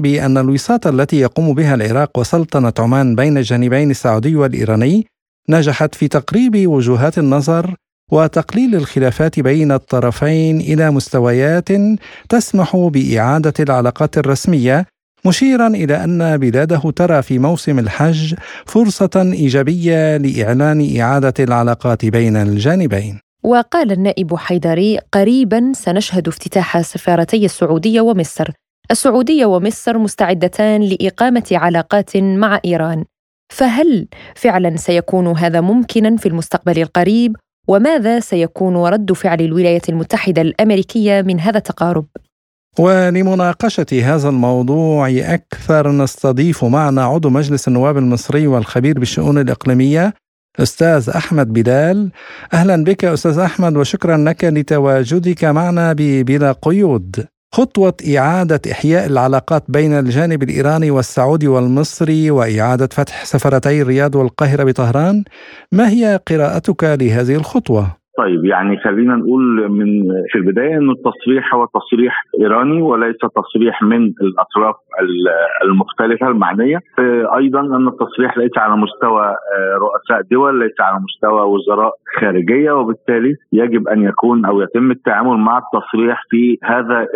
[0.00, 5.06] بأن الوساطه التي يقوم بها العراق وسلطنة عمان بين الجانبين السعودي والإيراني
[5.48, 7.74] نجحت في تقريب وجهات النظر
[8.12, 11.68] وتقليل الخلافات بين الطرفين إلى مستويات
[12.28, 14.86] تسمح بإعادة العلاقات الرسمية
[15.26, 18.34] مشيرا إلى أن بلاده ترى في موسم الحج
[18.66, 23.20] فرصة إيجابية لإعلان إعادة العلاقات بين الجانبين.
[23.44, 28.50] وقال النائب حيدري قريبا سنشهد افتتاح سفارتي السعودية ومصر.
[28.90, 33.04] السعودية ومصر مستعدتان لإقامة علاقات مع إيران.
[33.48, 37.36] فهل فعلا سيكون هذا ممكنا في المستقبل القريب؟
[37.68, 42.06] وماذا سيكون رد فعل الولايات المتحدة الأمريكية من هذا التقارب؟
[42.78, 50.14] ولمناقشة هذا الموضوع أكثر نستضيف معنا عضو مجلس النواب المصري والخبير بالشؤون الإقليمية
[50.58, 52.10] أستاذ أحمد بلال.
[52.52, 57.26] أهلا بك أستاذ أحمد وشكرا لك لتواجدك معنا بلا قيود.
[57.54, 65.24] خطوة إعادة إحياء العلاقات بين الجانب الإيراني والسعودي والمصري وإعادة فتح سفرتي الرياض والقاهرة بطهران
[65.72, 71.66] ما هي قراءتك لهذه الخطوة؟ طيب يعني خلينا نقول من في البداية انه التصريح هو
[71.66, 74.74] تصريح إيراني وليس تصريح من الأطراف
[75.64, 76.78] المختلفة المعنية.
[77.36, 83.34] أيضا إن التصريح ليس على مستوى آه، رؤساء دول ليس على مستوى وزراء خارجية وبالتالي
[83.52, 87.06] يجب أن يكون أو يتم التعامل مع التصريح في هذا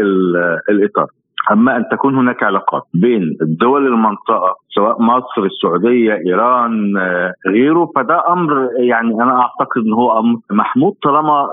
[0.70, 1.06] الإطار.
[1.52, 8.32] أما أن تكون هناك علاقات بين دول المنطقة سواء مصر السعودية إيران آه، غيره فده
[8.32, 11.48] أمر يعني أنا أعتقد إن هو أمر محمود طالما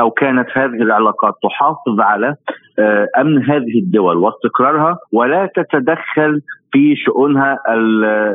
[0.00, 2.34] أو كانت هذه العلاقات تحافظ على
[2.78, 6.40] آه، أمن هذه الدول واستقرارها ولا تتدخل
[6.72, 7.58] في شؤونها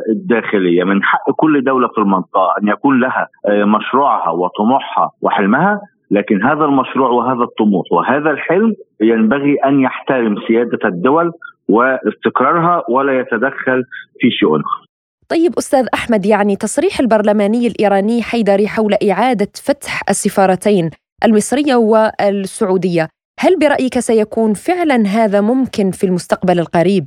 [0.10, 0.84] الداخلية.
[0.84, 6.66] من حق كل دولة في المنطقة أن يكون لها آه، مشروعها وطموحها وحلمها لكن هذا
[6.66, 11.32] المشروع وهذا الطموح وهذا الحلم ينبغي أن يحترم سيادة الدول
[11.70, 13.84] واستقرارها ولا يتدخل
[14.20, 14.86] في شؤونها.
[15.30, 20.90] طيب أستاذ أحمد يعني تصريح البرلماني الإيراني حيدري حول إعادة فتح السفارتين
[21.26, 23.08] المصرية والسعودية
[23.40, 27.06] هل برأيك سيكون فعلا هذا ممكن في المستقبل القريب؟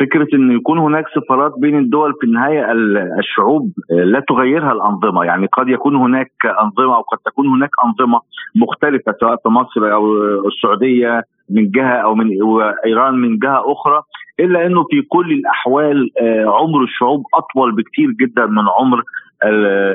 [0.00, 2.72] فكرة أن يكون هناك سفارات بين الدول في النهاية
[3.18, 6.32] الشعوب لا تغيرها الأنظمة يعني قد يكون هناك
[6.62, 8.20] أنظمة أو قد تكون هناك أنظمة
[8.56, 10.04] مختلفة سواء في مصر أو
[10.48, 14.02] السعودية من جهة أو من وإيران من جهة أخرى
[14.40, 19.02] إلا أنه في كل الأحوال آه، عمر الشعوب أطول بكثير جدا من عمر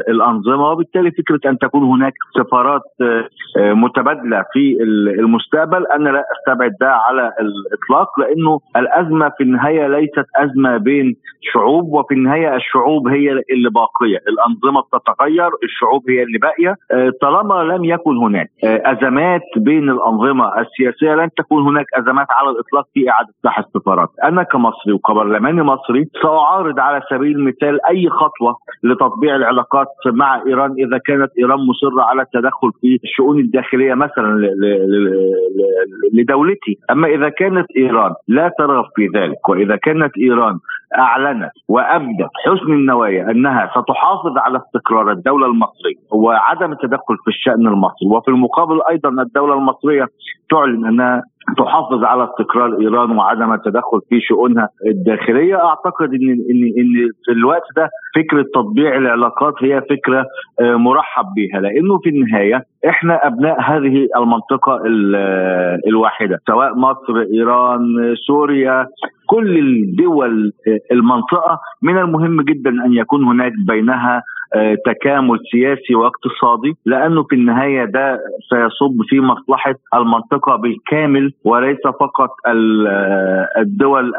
[0.09, 4.77] الأنظمة وبالتالي فكرة أن تكون هناك سفارات آه، متبادلة في
[5.19, 11.15] المستقبل أنا لا أستبعد ده على الإطلاق لأنه الأزمة في النهاية ليست أزمة بين
[11.53, 17.63] شعوب وفي النهاية الشعوب هي اللي باقية، الأنظمة بتتغير، الشعوب هي اللي باقية، آه، طالما
[17.63, 23.09] لم يكن هناك آه، أزمات بين الأنظمة السياسية لن تكون هناك أزمات على الإطلاق في
[23.09, 29.87] إعادة فتح السفارات، أنا كمصري وكبرلماني مصري سأعارض على سبيل المثال أي خطوة لتطبيع العلاقات
[30.05, 34.55] مع إيران إذا كانت إيران مصرة على التدخل في الشؤون الداخلية مثلا
[36.13, 40.59] لدولتي، أما إذا كانت إيران لا ترغب في ذلك وإذا كانت إيران
[40.99, 48.07] أعلنت وأبدت حسن النوايا أنها ستحافظ على استقرار الدولة المصرية وعدم التدخل في الشأن المصري.
[48.11, 50.05] وفي المقابل أيضا الدولة المصرية
[50.49, 51.23] تعلن انها
[51.57, 55.55] تحافظ على استقرار إيران وعدم التدخل في شؤونها الداخلية.
[55.55, 60.25] أعتقد ان ان إن في الوقت ده فكرة تطبيع العلاقات هي فكرة
[60.61, 64.81] آه، مرحب بها لأنه في النهاية إحنا أبناء هذه المنطقة
[65.87, 67.81] الواحدة سواء مصر إيران
[68.27, 68.87] سوريا
[69.25, 70.51] كل الدول
[70.91, 74.23] المنطقة من المهم جدا أن يكون هناك بينها
[74.85, 82.29] تكامل سياسي واقتصادي لأنه في النهاية ده سيصب في مصلحة المنطقة بالكامل وليس فقط
[83.57, 84.11] الدول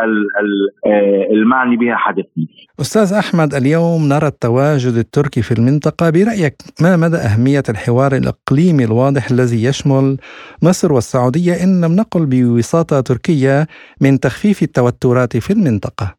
[1.33, 2.47] المعني بها حدثا.
[2.81, 9.31] أستاذ أحمد اليوم نرى التواجد التركي في المنطقة برأيك ما مدى أهمية الحوار الإقليمي الواضح
[9.31, 10.17] الذي يشمل
[10.63, 13.67] مصر والسعودية إن لم نقل بوساطة تركية
[14.03, 16.15] من تخفيف التوترات في المنطقة؟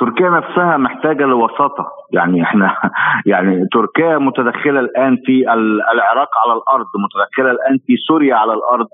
[0.00, 2.76] تركيا نفسها محتاجة لوساطة يعني إحنا
[3.32, 5.52] يعني تركيا متدخلة الآن في
[5.92, 8.86] العراق على الأرض متدخلة الآن في سوريا على الأرض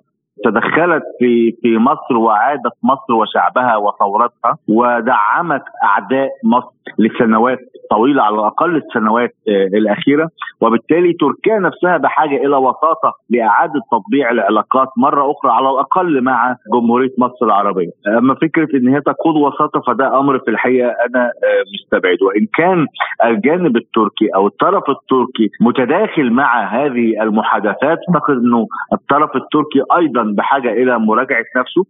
[0.44, 7.59] تدخلت في في مصر وعادت مصر وشعبها وثورتها ودعمت أعداء مصر لسنوات
[7.90, 10.29] طويلة على الأقل السنوات آه، الأخيرة.
[10.61, 17.12] وبالتالي تركيا نفسها بحاجة إلى وساطة لإعادة تطبيع العلاقات مرة أخرى على الأقل مع جمهورية
[17.18, 17.90] مصر العربية.
[18.18, 22.87] أما فكرة إن هي تقود وساطة فده أمر في الحقيقة أنا آه، مستبعد وإن كان
[23.24, 27.98] الجانب التركي أو الطرف التركي متداخل مع هذه المحادثات
[28.29, 31.85] أعتقد إنه الطرف التركي أيضا بحاجة إلى مراجعة نفسه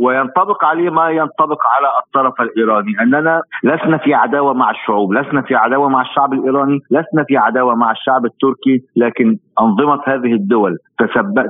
[0.00, 2.92] وينطبق عليه ما ينطبق على الطرف الإيراني.
[3.00, 5.12] أننا لسنا في عداوة مع الشعوب.
[5.12, 10.32] لسنا في عداوة مع الشعب الإيراني لسنا في عداوة مع الشعب التركي لكن أنظمة هذه
[10.32, 10.76] الدول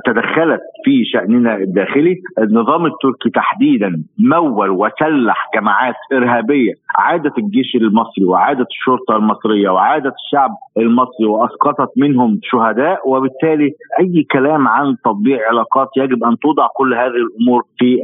[0.05, 2.15] تدخلت في شأننا الداخلي.
[2.39, 6.73] النظام التركي تحديدا مول وسلح جماعات إرهابية.
[6.97, 14.67] عادت الجيش المصري وعادت الشرطة المصرية وعادت الشعب المصري وأسقطت منهم شهداء وبالتالي أي كلام
[14.67, 18.01] عن تطبيع علاقات يجب أن توضع كل هذه الأمور في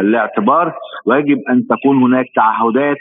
[0.00, 0.74] الاعتبار
[1.06, 2.96] ويجب أن تكون هناك تعهدات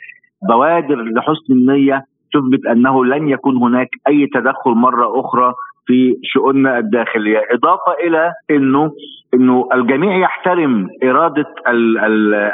[0.50, 5.54] بوادر لحسن النية تثبت أنه لن يكون هناك أي تدخل مرة أخرى
[5.86, 8.92] في شؤوننا الداخلية، إضافة إلى انه
[9.34, 11.46] إنه الجميع يحترم إرادة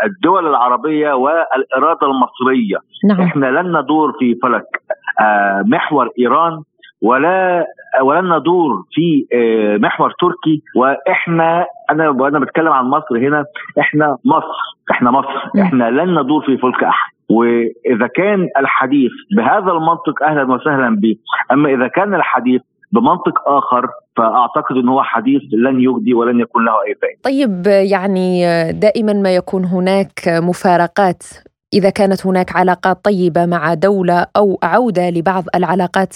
[0.06, 2.78] الدول العربية والإرادة المصرية.
[3.10, 3.22] نعم.
[3.22, 4.66] إحنا لن ندور في فلك
[5.22, 6.62] آه، محور إيران
[7.02, 7.66] ولا
[8.02, 10.64] ولن ندور في آه، محور تركي.
[10.76, 13.46] وإحنا أنا وأنا بتكلم عن مصر هنا
[13.80, 14.58] إحنا مصر
[14.92, 15.62] إحنا مصر.
[15.62, 17.12] إحنا لن ندور في فلك أحد.
[17.30, 21.16] وإذا كان الحديث بهذا المنطق أهلا وسهلا به
[21.52, 26.72] أما إذا كان الحديث بمنطق آخر فأعتقد انه هو حديث لن يجدي ولن يكون له
[26.72, 27.20] أي فائدة.
[27.24, 31.24] طيب يعني دائما ما يكون هناك مفارقات
[31.74, 36.14] إذا كانت هناك علاقات طيبة مع دولة أو عوده لبعض العلاقات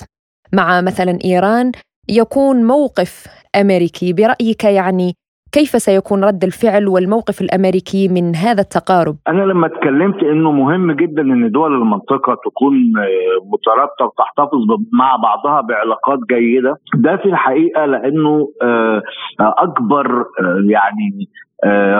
[0.54, 1.72] مع مثلا إيران
[2.10, 4.14] يكون موقف أمريكي.
[4.14, 5.14] برأيك يعني
[5.52, 11.22] كيف سيكون رد الفعل والموقف الأمريكي من هذا التقارب؟ أنا لما اتكلمت إنه مهم جدا
[11.22, 14.62] إن دول المنطقة تكون آه، مترابطة وتحتفظ
[14.94, 19.02] مع بعضها بعلاقات جيدة، ده في الحقيقة لأنه آه،
[19.40, 21.30] أكبر آه، يعني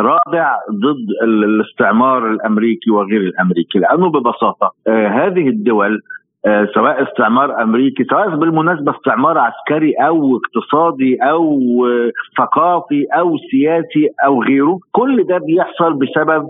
[0.10, 3.80] رادع ضد الاستعمار الأمريكي وغير الأمريكي.
[3.80, 6.00] لأنه ببساطة هذه الدول
[6.46, 14.44] سواء استعمار أمريكي سواء بالمناسبة استعمار عسكري أو اقتصادي أو آه، ثقافي أو سياسي أو
[14.44, 16.50] غيره كل ده بيحصل بسبب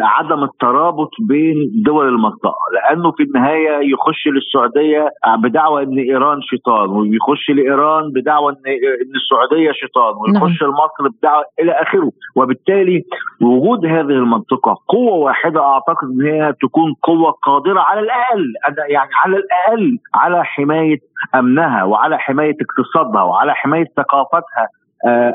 [0.00, 1.54] عدم الترابط بين
[1.84, 5.08] دول المنطقة لأنه في النهاية يخش للسعودية
[5.38, 8.66] بدعوى إن إيران شيطان ويخش لإيران بدعوى إن
[9.02, 10.70] إن السعودية شيطان ويخش نعم.
[10.70, 13.02] لمصر بدعوى إلى آخره وبالتالي
[13.40, 18.44] وجود هذه المنطقة قوة واحدة أعتقد إن هي تكون قوة قادرة على الأقل
[18.88, 20.98] يعني على الأقل على حماية
[21.34, 24.68] أمنها وعلى حماية اقتصادها وعلى حماية ثقافتها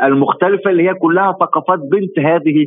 [0.04, 2.66] المختلفة اللي هي كلها ثقافات بنت هذه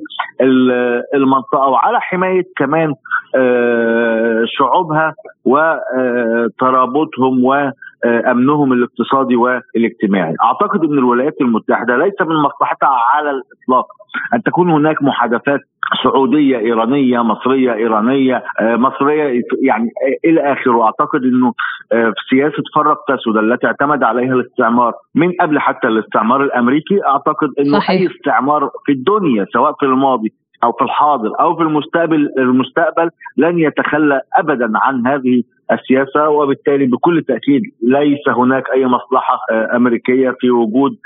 [1.14, 2.94] المنطقة وعلى حماية كمان
[3.36, 7.44] آه، شعوبها وترابطهم
[8.04, 10.34] وأمنهم الاقتصادي والاجتماعي.
[10.44, 13.86] أعتقد أن الولايات المتحدة ليس من مصلحتها على الإطلاق
[14.34, 15.60] أن تكون هناك محادثات
[16.02, 19.90] سعودية إيرانية مصرية إيرانية آه، مصرية يعني
[20.24, 20.76] إلى آخره.
[20.76, 21.52] واعتقد إنه
[21.92, 27.04] آه، في سياسة فرق تسد التي اعتمد عليها الاستعمار من قبل حتى الاستعمار الأمريكي.
[27.06, 28.00] أعتقد إنه صحيح.
[28.00, 30.32] أي استعمار في الدنيا سواء في الماضي
[30.64, 35.42] أو في الحاضر أو في المستقبل المستقبل لن يتخلى ابدا عن هذه
[35.72, 40.96] السياسة وبالتالي بكل تأكيد ليس هناك أي مصلحة آه، أمريكية في وجود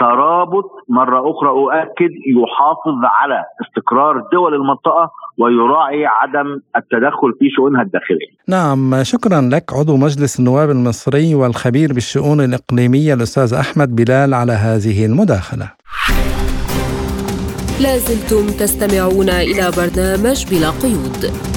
[0.00, 0.70] ترابط.
[0.88, 8.30] مرة أخرى أؤكد يحافظ على استقرار دول المنطقة ويراعي عدم التدخل في شؤونها الداخلية.
[8.48, 15.06] نعم شكرا لك عضو مجلس النواب المصري والخبير بالشؤون الإقليمية الأستاذ أحمد بلال على هذه
[15.06, 15.70] المداخلة.
[17.82, 21.49] لازلتم تستمعون إلى برنامج بلا قيود.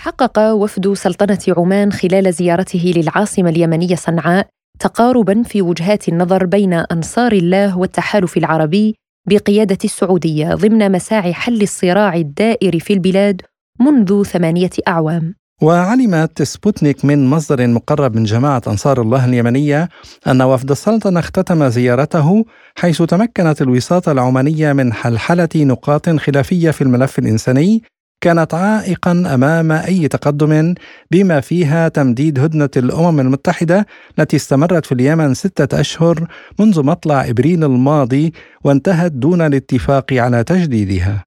[0.00, 4.46] حقق وفد سلطنة عمان خلال زيارته للعاصمة اليمنية صنعاء
[4.78, 8.94] تقاربا في وجهات النظر بين أنصار الله والتحالف العربي
[9.28, 13.42] بقيادة السعودية ضمن مساعي حل الصراع الدائر في البلاد
[13.80, 15.34] منذ ثمانية أعوام.
[15.62, 19.88] وعلمت سبوتنيك من مصدر مقرب من جماعة أنصار الله اليمنية
[20.26, 22.44] أن وفد السلطنة اختتم زيارته
[22.78, 27.82] حيث تمكنت الوساطة العمانية من حلحلة نقاط خلافية في الملف الإنساني
[28.20, 30.74] كانت عائقا أمام أي تقدم
[31.10, 33.86] بما فيها تمديد هدنة الأمم المتحدة
[34.18, 38.32] التي استمرت في اليمن ستة أشهر منذ مطلع إبريل الماضي
[38.64, 41.24] وانتهت دون الاتفاق على تجديدها.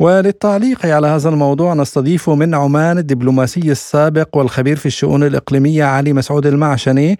[0.00, 6.46] وللتعليق على هذا الموضوع نستضيف من عمان الدبلوماسي السابق والخبير في الشؤون الإقليمية علي مسعود
[6.46, 7.18] المعشني.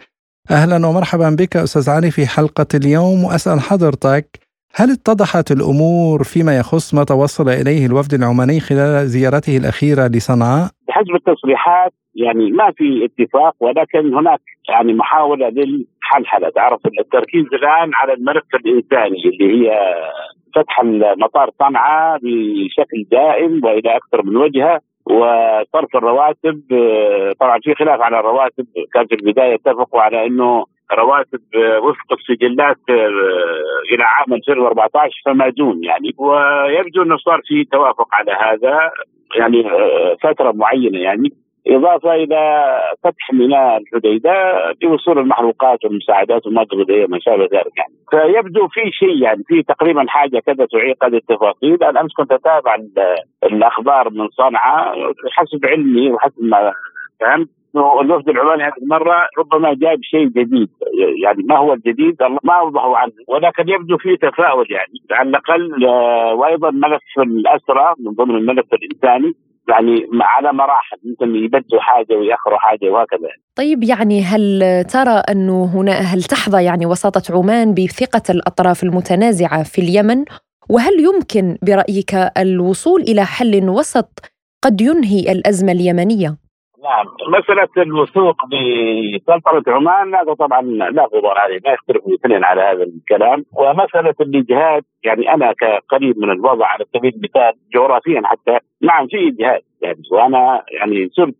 [0.50, 6.94] أهلا ومرحبا بك أستاذ علي في حلقة اليوم وأسأل حضرتك هل اتضحت الأمور فيما يخص
[6.94, 13.54] ما توصل إليه الوفد العماني خلال زيارته الأخيرة لصنعاء؟ بحسب التصريحات يعني ما في اتفاق
[13.60, 19.70] ولكن هناك يعني محاولة للحلحله تعرف التركيز الآن على الملف الانساني اللي هي
[20.54, 20.80] فتح
[21.18, 26.62] مطار صنعاء بشكل دائم وإلى أكثر من وجهة وصرف الرواتب
[27.40, 31.40] طبعا في خلاف على الرواتب كان في البداية اتفقوا على إنه رواتب
[31.82, 32.78] وفق السجلات
[33.92, 36.14] إلى عام 2014 فما دون يعني.
[36.18, 38.90] ويبدو أنه صار في توافق على هذا
[39.36, 39.70] يعني
[40.22, 41.32] فترة معينة يعني.
[41.66, 42.70] إضافة إلى
[43.04, 44.32] فتح ميناء الحديدة
[44.82, 47.94] لوصول المحروقات والمساعدات والمواد الغذائيه وما شابه ذلك يعني.
[48.10, 52.76] فيبدو في شيء يعني في تقريبا حاجة كذا تعيق هذه التفاصيل أنا أمس كنت أتابع
[53.44, 56.72] الأخبار من صنعاء حسب علمي وحسب ما
[57.20, 60.68] فهمت الوفد العماني هذه المرة ربما جايب شيء جديد.
[61.24, 63.12] يعني ما هو الجديد؟ ما اوضحوا عنه.
[63.28, 65.02] ولكن يبدو في تفاؤل يعني.
[65.10, 69.34] على الأقل آه، وأيضا ملف الاسرى من ضمن الملف الإنساني
[69.68, 70.96] يعني على مراحل.
[71.04, 76.86] ممكن يبدوا حاجة ويأخروا حاجة وهكذا طيب يعني هل ترى انه هنا هل تحظى يعني
[76.86, 80.24] وساطة عمان بثقة الأطراف المتنازعة في اليمن؟
[80.70, 84.20] وهل يمكن برأيك الوصول إلى حل وسط
[84.64, 86.36] قد ينهي الأزمة اليمنية؟
[86.84, 92.82] نعم مسألة الوثوق بسلطنة عمان هذا طبعا لا غبار عليه ما يختلف الاثنين على هذا
[92.82, 93.44] الكلام.
[93.52, 99.60] ومسألة الإجهاد يعني أنا كقريب من الوضع على سبيل المثال جغرافيا حتى نعم في إجهاد.
[99.82, 101.34] يعني وأنا يعني زرت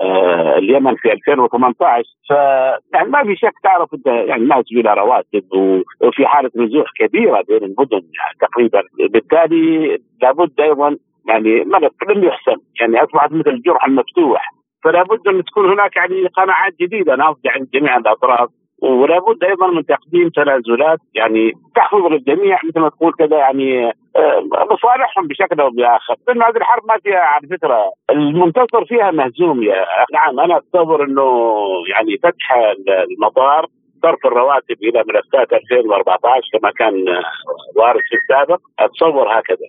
[0.00, 2.30] آه، اليمن في 2018 ف
[2.94, 5.44] يعني ما في شك تعرف أنت يعني الناس بلا رواتب
[6.00, 8.82] وفي حالة نزوح كبيرة بين المدن يعني تقريبا.
[9.10, 10.96] بالتالي لابد أيضا
[11.28, 12.56] يعني ملف لم يحسن.
[12.80, 14.50] يعني أصبحت مثل الجرح المفتوح.
[14.84, 17.16] فلا بد أن تكون هناك يعني قناعات جديدة.
[17.16, 18.48] ناضجه عند جميع الأطراف.
[18.82, 24.40] ولا بد أيضا من تقديم تنازلات يعني تحفظ للجميع مثل ما تقول كذا يعني آه،
[24.70, 29.86] مصالحهم بشكل أو بآخر، لأن هذه الحرب ما فيها على فكرة المنتصر فيها مهزوم يا
[30.12, 31.52] نعم أنا أتصور إنه
[31.88, 32.52] يعني فتح
[33.10, 33.66] المطار
[34.02, 36.94] صرف الرواتب إلى ملفات 2014 كما كان
[37.76, 38.60] وارد في السابق.
[38.78, 39.68] أتصور هكذا.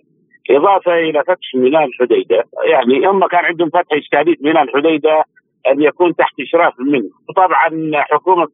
[0.50, 5.24] إضافة إلى فتح ميناء الحديده يعني هم كان عندهم فتح اشكاليه ميناء الحديده
[5.68, 7.10] أن يكون تحت إشراف منه.
[7.28, 8.48] وطبعا حكومة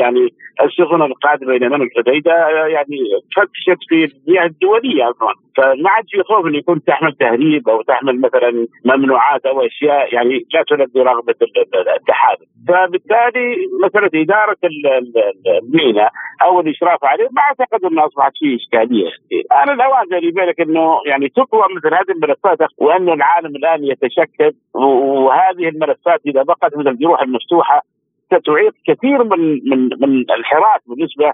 [0.00, 0.28] يعني
[0.64, 2.98] السفن القادمه إلى من الحديده يعني
[3.36, 5.34] فتشت في المياه الدولية أصلا.
[5.56, 10.46] فما عاد في خوف إن يكون تحمل تهريب أو تحمل مثلا ممنوعات أو أشياء يعني
[10.54, 11.34] لا تلبي رغبة
[11.96, 14.56] التحالف فبالتالي مسألة إدارة
[15.62, 16.10] الميناء
[16.42, 19.10] أو الإشراف عليه ما أعتقد إنه أصبحت فيه إشكالية.
[19.62, 25.68] أنا الاوان بيني وبينك إنه يعني تطور مثل هذه الملفات وانه العالم الآن يتشكل وهذه
[25.68, 27.82] الملفات إذا بقت مثل الجروح المفتوحة
[28.34, 31.32] ستعيق كثير من من من الحراك بالنسبة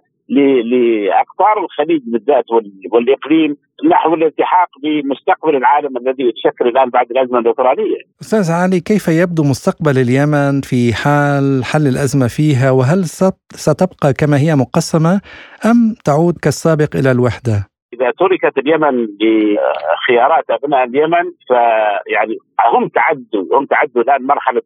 [0.70, 2.44] لأقطار الخليج بالذات
[2.92, 3.56] والإقليم
[3.90, 7.98] نحو الالتحاق بمستقبل العالم الذي يتشكل الآن بعد الأزمة الأوكرانية.
[8.20, 13.04] أستاذ علي كيف يبدو مستقبل اليمن في حال حل الأزمة فيها وهل
[13.54, 15.20] ستبقى كما هي مقسمة
[15.70, 22.36] أم تعود كالسابق إلى الوحدة؟ إذا تركت اليمن لخيارات أبناء اليمن فيعني
[22.74, 24.62] هم تعدوا هم تعدوا الآن مرحلة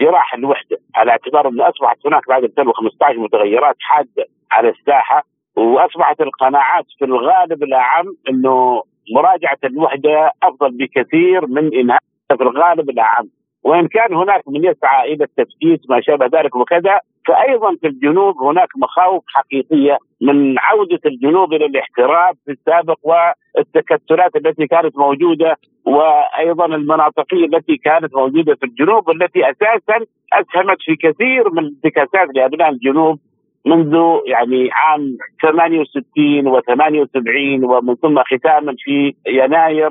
[0.00, 0.76] جراح الوحدة.
[0.94, 5.24] على اعتبار انه أصبحت هناك بعد 2015 متغيرات حادة على الساحة
[5.56, 8.82] وأصبحت القناعات في الغالب الأعم إنه
[9.14, 13.28] مراجعة الوحدة أفضل بكثير من إنهاء في الغالب الأعم.
[13.64, 18.68] وإن كان هناك من يسعى إلى التفتيت ما شابه ذلك وكذا فايضا في الجنوب هناك
[18.76, 27.44] مخاوف حقيقية من عودة الجنوب إلى الاحتراب في السابق والتكتلات التي كانت موجودة وأيضا المناطقية
[27.44, 33.18] التي كانت موجودة في الجنوب والتي أساسا أسهمت في كثير من الانتكاسات لأبناء الجنوب
[33.66, 33.96] منذ
[34.26, 39.90] يعني عام 68 و78 ومن ثم ختاما في يناير.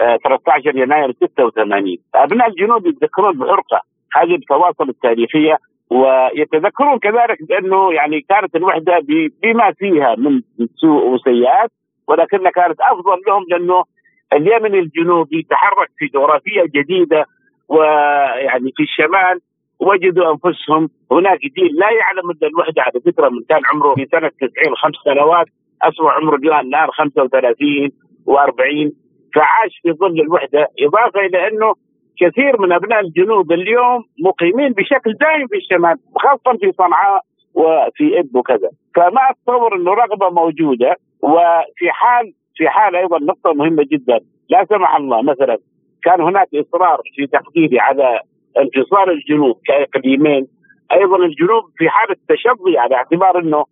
[0.00, 3.80] 13 يناير 86 أبناء الجنوب يتذكرون بعرقه
[4.16, 5.58] هذه الفواصل التاريخية
[5.90, 8.98] ويتذكرون كذلك بأنه يعني كانت الوحدة
[9.42, 10.40] بما فيها من
[10.76, 11.70] سوء وسيئات
[12.08, 13.84] ولكن كانت أفضل لهم لأنه
[14.32, 17.26] اليمن الجنوبي تحرك في جغرافية جديدة
[17.68, 19.40] ويعني في الشمال
[19.80, 20.88] وجدوا أنفسهم.
[21.12, 24.94] هناك جيل لا يعلم مدى الوحدة على فكرة من كان عمره في سنة 90 خمس
[25.04, 25.46] سنوات
[25.82, 27.90] اصبح عمره الآن 35
[28.28, 28.90] و40
[29.34, 31.74] فعاش في ظل الوحدة إضافة إلى أنه
[32.20, 37.22] كثير من أبناء الجنوب اليوم مقيمين بشكل دائم في الشمال خاصه في صنعاء
[37.54, 38.70] وفي إب وكذا.
[38.96, 44.20] فما أتصور إنه رغبة موجودة وفي حال في حال أيضا نقطة مهمة جدا.
[44.48, 45.58] لا سمح الله مثلا
[46.02, 48.20] كان هناك إصرار في تقديري على
[48.58, 50.46] انفصال الجنوب كإقليمين.
[50.92, 53.64] أيضا الجنوب في حالة تشظي على اعتبار إنه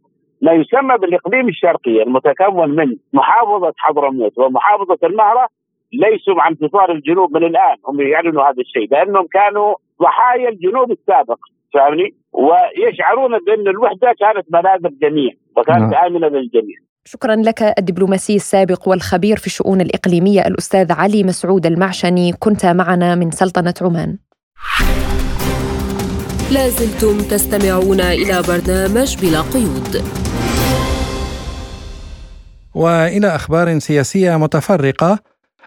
[0.43, 5.49] ما يسمى بالإقليم الشرقي المتكون من محافظة حضرموت ومحافظة المهرة
[5.93, 11.39] ليسوا مع انتصار الجنوب من الآن هم يعلنوا هذا الشيء لأنهم كانوا ضحايا الجنوب السابق
[11.75, 15.95] فاهمني؟ ويشعرون بأن الوحدة كانت ملاذ الجميع وكانت نعم.
[15.95, 16.77] آمنة للجميع.
[17.05, 23.31] شكرا لك الدبلوماسي السابق والخبير في الشؤون الإقليمية الأستاذ علي مسعود المعشني كنت معنا من
[23.31, 24.19] سلطنة عمان.
[26.53, 30.05] لازلتم تستمعون إلى برنامج بلا قيود.
[32.75, 35.19] وإلى أخبار سياسية متفرقة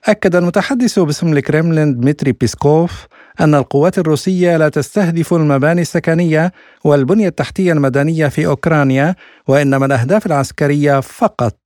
[0.05, 3.07] أكد المتحدث باسم الكرملين دمتري بيسكوف
[3.41, 6.51] أن القوات الروسية لا تستهدف المباني السكنية
[6.83, 9.15] والبنية التحتية المدنية في أوكرانيا
[9.47, 11.57] وإنما الأهداف العسكرية فقط.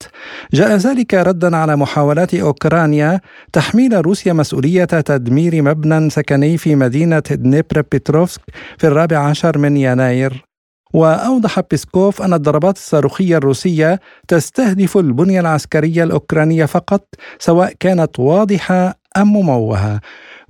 [0.54, 3.22] جاء ذلك ردا على محاولات أوكرانيا
[3.54, 8.42] تحميل روسيا مسؤولية تدمير مبنى سكني في مدينة دنيبر بيتروفسك
[8.78, 10.46] في الرابع عشر من يناير.
[10.94, 17.08] وأوضح بيسكوف أن الضربات الصاروخية الروسية تستهدف البنية العسكرية الأوكرانية فقط
[17.40, 20.00] سواء كانت واضحة أم مموهة.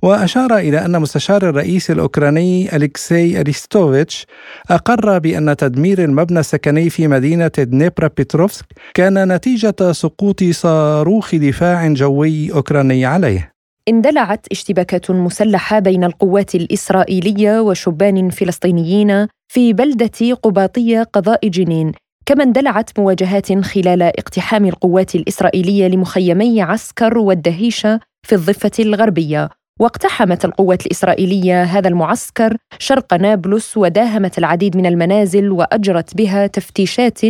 [0.06, 4.26] وأشار إلى أن مستشار الرئيس الأوكراني أليكسي أريستوفيتش
[4.70, 12.52] أقر بأن تدمير المبنى السكني في مدينة دنيبرا بيتروفسك كان نتيجة سقوط صاروخ دفاع جوي
[12.52, 13.52] أوكراني عليه.
[13.88, 21.92] اندلعت اشتباكات مسلحة بين القوات الإسرائيلية وشبان فلسطينيين في بلدة قباطية قضاء جنين
[22.26, 29.50] كما اندلعت مواجهات خلال اقتحام القوات الإسرائيلية لمخيمي عسكر والدهيشة في الضفة الغربية.
[29.80, 37.20] واقتحمت القوات الإسرائيلية هذا المعسكر شرق نابلس وداهمت العديد من المنازل وأجرت بها تفتيشات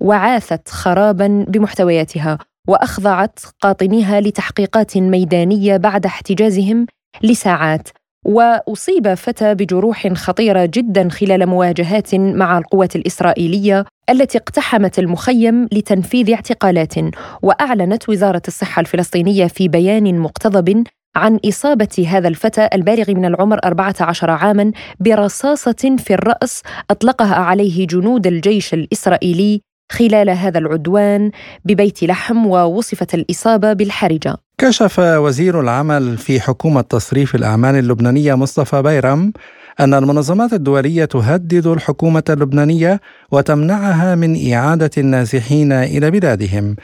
[0.00, 2.38] وعاثت خرابا بمحتوياتها
[2.68, 6.86] وأخضعت قاطنيها لتحقيقات ميدانية بعد احتجازهم
[7.22, 7.88] لساعات.
[8.26, 16.94] وأصيب فتى بجروح خطيرة جدا خلال مواجهات مع القوات الإسرائيلية التي اقتحمت المخيم لتنفيذ اعتقالات
[17.42, 20.84] وأعلنت وزارة الصحة الفلسطينية في بيان مقتضب
[21.16, 28.26] عن إصابة هذا الفتى البالغ من العمر 14 عاما برصاصة في الرأس أطلقها عليه جنود
[28.26, 29.60] الجيش الإسرائيلي
[29.92, 31.30] خلال هذا العدوان
[31.64, 34.36] ببيت لحم ووصفت الإصابة بالحرجة.
[34.58, 39.32] كشف وزير العمل في حكومة تصريف الأعمال اللبنانية مصطفى بيرم
[39.80, 43.00] أن المنظمات الدولية تهدد الحكومة اللبنانية
[43.30, 46.76] وتمنعها من إعادة النازحين إلى بلادهم.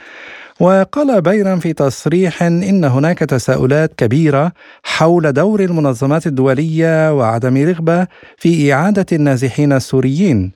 [0.61, 4.51] وقال بيرم في تصريح إن هناك تساؤلات كبيرة
[4.83, 8.07] حول دور المنظمات الدولية وعدم رغبة
[8.37, 10.51] في إعادة النازحين السوريين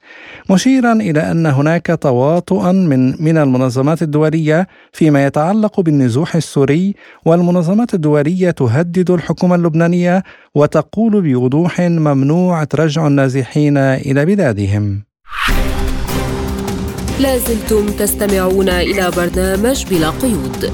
[0.49, 6.95] مشيرا إلى أن هناك تواطؤا من من المنظمات الدولية فيما يتعلق بالنزوح السوري
[7.25, 10.23] والمنظمات الدولية تهدد الحكومة اللبنانية
[10.55, 15.03] وتقول بوضوح ممنوع رجع النازحين إلى بلادهم.
[17.19, 20.71] لازلتم تستمعون إلى برنامج بلا قيود.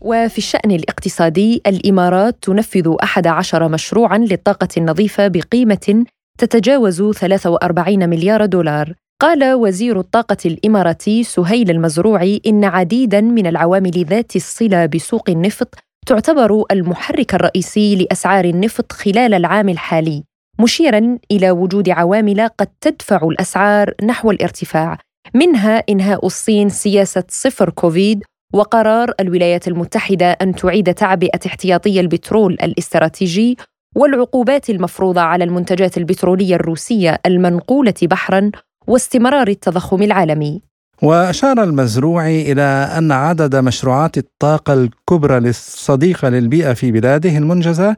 [0.00, 6.04] وفي الشأن الاقتصادي الإمارات تنفذ 11 مشروعا للطاقة النظيفة بقيمة
[6.38, 8.94] تتجاوز 43 مليار دولار.
[9.20, 15.74] قال وزير الطاقة الإماراتي سهيل المزروعي إن عديدا من العوامل ذات الصلة بسوق النفط
[16.06, 20.31] تعتبر المحرك الرئيسي لأسعار النفط خلال العام الحالي.
[20.62, 24.98] مشيرا إلى وجود عوامل قد تدفع الأسعار نحو الارتفاع
[25.34, 28.22] منها إنهاء الصين سياسة صفر كوفيد
[28.54, 33.56] وقرار الولايات المتحدة أن تعيد تعبئة احتياطي البترول الاستراتيجي
[33.96, 38.50] والعقوبات المفروضة على المنتجات البترولية الروسية المنقولة بحرا
[38.86, 40.62] واستمرار التضخم العالمي.
[41.02, 42.62] وأشار المزروعي إلى
[42.98, 47.96] أن عدد مشروعات الطاقة الكبرى الصديقة للبيئة في بلاده المنجزة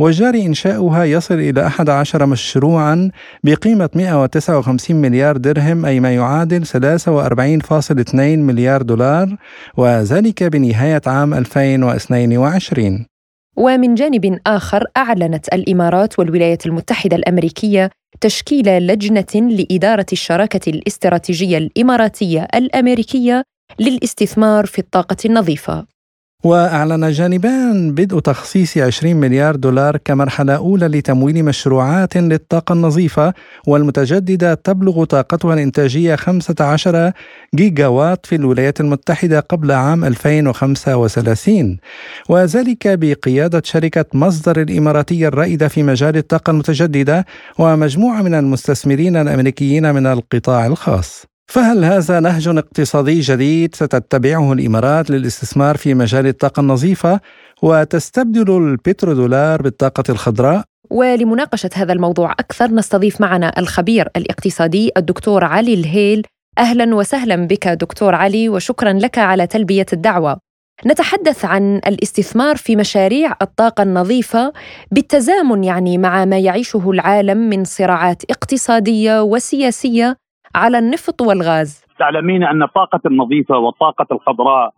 [0.00, 3.10] وجاري إنشاؤها يصل إلى 11 مشروعا
[3.44, 9.36] بقيمة 159 مليار درهم أي ما يعادل 43.2 مليار دولار
[9.76, 13.06] وذلك بنهاية عام 2022
[13.56, 17.90] ومن جانب آخر أعلنت الإمارات والولايات المتحدة الأمريكية
[18.20, 23.42] تشكيل لجنة لإدارة الشراكة الاستراتيجية الإماراتية الأمريكية
[23.78, 25.93] للاستثمار في الطاقة النظيفة.
[26.44, 33.34] وأعلن جانبان بدء تخصيص 20 مليار دولار كمرحلة أولى لتمويل مشروعات للطاقة النظيفة
[33.66, 37.12] والمتجددة تبلغ طاقتها الإنتاجية 15
[37.54, 41.78] جيجا وات في الولايات المتحدة قبل عام 2035
[42.28, 47.26] وذلك بقيادة شركة مصدر الإماراتية الرائدة في مجال الطاقة المتجددة
[47.58, 51.33] ومجموعة من المستثمرين الأمريكيين من القطاع الخاص.
[51.46, 57.20] فهل هذا نهج اقتصادي جديد ستتبعه الإمارات للاستثمار في مجال الطاقة النظيفة
[57.62, 66.22] وتستبدل البترودولار بالطاقة الخضراء؟ ولمناقشة هذا الموضوع أكثر نستضيف معنا الخبير الاقتصادي الدكتور علي الهيل
[66.58, 70.38] أهلا وسهلا بك دكتور علي وشكرا لك على تلبية الدعوة.
[70.86, 74.52] نتحدث عن الاستثمار في مشاريع الطاقة النظيفة
[74.92, 80.16] بالتزامن يعني مع ما يعيشه العالم من صراعات اقتصادية وسياسية
[80.54, 81.84] على النفط والغاز.
[81.98, 84.72] تعلمين أن الطاقة النظيفة والطاقة الخضراء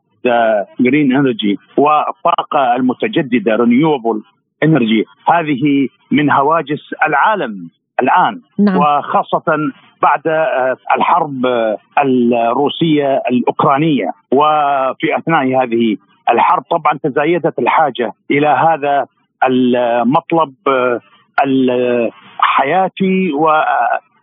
[0.81, 4.23] green energy والطاقة المتجددة renewable
[4.63, 7.69] انرجي هذه من هواجس العالم
[8.03, 8.41] الآن.
[8.59, 8.77] نعم.
[8.77, 9.57] وخاصة
[10.03, 14.11] بعد آه، الحرب آه، الروسية الأوكرانية.
[14.33, 15.97] وفي أثناء هذه
[16.31, 19.07] الحرب طبعا تزايدت الحاجة إلى هذا
[19.45, 21.01] المطلب آه،
[21.45, 23.33] الحياتي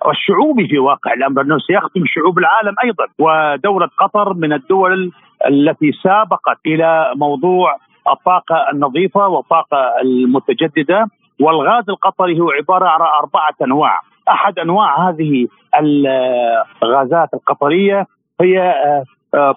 [0.05, 3.05] والشعوبي في واقع الامر إنه سيخدم شعوب العالم أيضا.
[3.19, 5.11] ودولة قطر من الدول
[5.47, 7.77] التي سابقت إلى موضوع
[8.11, 11.05] الطاقة النظيفة والطاقة المتجددة.
[11.41, 13.99] والغاز القطري هو عبارة عن أربعة أنواع.
[14.29, 15.47] أحد أنواع هذه
[16.83, 18.07] الغازات القطرية
[18.41, 18.75] هي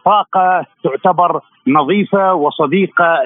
[0.05, 3.23] طاقة تعتبر نظيفة وصديقة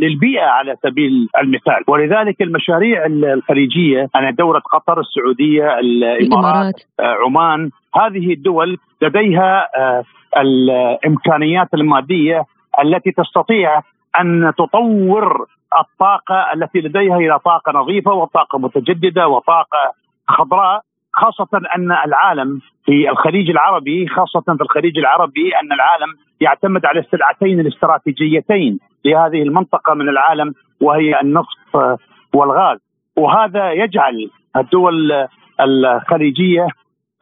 [0.00, 1.84] للبيئة على سبيل المثال.
[1.88, 6.74] ولذلك المشاريع الخليجية أنا دوله قطر السعودية الإمارات.
[7.00, 10.04] آه، عمان هذه الدول لديها آه،
[10.36, 12.44] الإمكانيات المادية
[12.84, 13.80] التي تستطيع
[14.20, 15.46] أن تطور
[15.80, 19.92] الطاقة التي لديها إلى طاقة نظيفة وطاقة متجددة وطاقة
[20.28, 20.80] خضراء.
[21.20, 27.60] خاصة أن العالم في الخليج العربي خاصة في الخليج العربي أن العالم يعتمد على السلعتين
[27.60, 32.00] الاستراتيجيتين لهذه المنطقة من العالم وهي النفط
[32.34, 32.78] والغاز.
[33.16, 35.26] وهذا يجعل الدول
[35.60, 36.66] الخليجية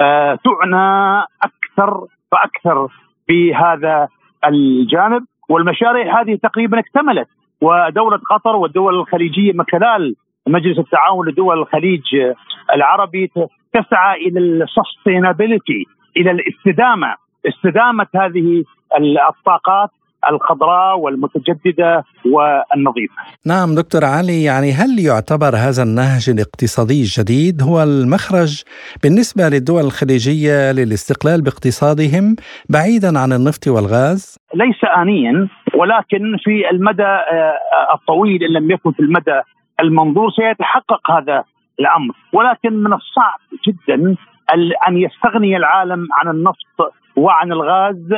[0.01, 2.89] آه، تعنى أكثر فأكثر
[3.29, 4.09] بهذا
[4.47, 5.25] الجانب.
[5.49, 7.29] والمشاريع هذه تقريبا اكتملت
[7.61, 10.15] ودولة قطر والدول الخليجية من خلال
[10.49, 12.03] مجلس التعاون لدول الخليج
[12.75, 13.31] العربي
[13.83, 15.85] تسعى إلى السستينابيلتي
[16.16, 17.14] إلى الاستدامة
[17.49, 18.64] استدامة هذه
[19.31, 19.91] الطاقات
[20.31, 23.14] الخضراء والمتجددة والنظيفة.
[23.47, 28.62] نعم دكتور علي يعني هل يعتبر هذا النهج الاقتصادي الجديد هو المخرج
[29.03, 32.37] بالنسبة للدول الخليجية للاستقلال باقتصادهم
[32.70, 39.01] بعيدا عن النفط والغاز؟ ليس انيا ولكن في المدى آه، الطويل إن لم يكن في
[39.01, 39.41] المدى
[39.81, 41.45] المنظور سيتحقق هذا
[41.81, 42.14] الأمر.
[42.33, 44.16] ولكن من الصعب جدا
[44.89, 48.09] أن يستغني العالم عن النفط وعن الغاز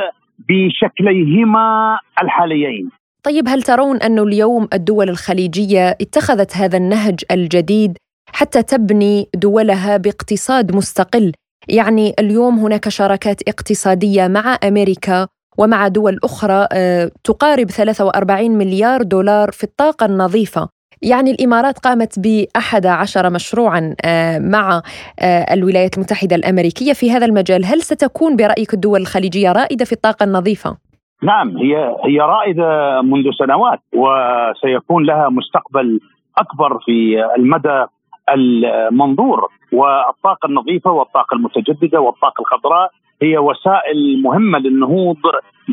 [0.49, 2.89] بشكليهما الحاليين.
[3.23, 7.97] طيب هل ترون أن اليوم الدول الخليجية اتخذت هذا النهج الجديد
[8.33, 11.31] حتى تبني دولها باقتصاد مستقل؟
[11.69, 19.51] يعني اليوم هناك شراكات اقتصادية مع أمريكا ومع دول أخرى آه، تقارب 43 مليار دولار
[19.51, 20.69] في الطاقة النظيفة.
[21.03, 24.81] يعني الإمارات قامت بأحد عشر مشروعا آه، مع
[25.19, 30.23] آه، الولايات المتحدة الأمريكية في هذا المجال هل ستكون برأيك الدول الخليجية رائدة في الطاقة
[30.23, 30.77] النظيفة؟
[31.23, 35.99] نعم هي هي رائدة منذ سنوات وسيكون لها مستقبل
[36.37, 37.85] أكبر في المدى
[38.29, 42.91] المنظور والطاقة النظيفة والطاقة المتجددة والطاقة الخضراء
[43.21, 45.17] هي وسائل مهمة للنهوض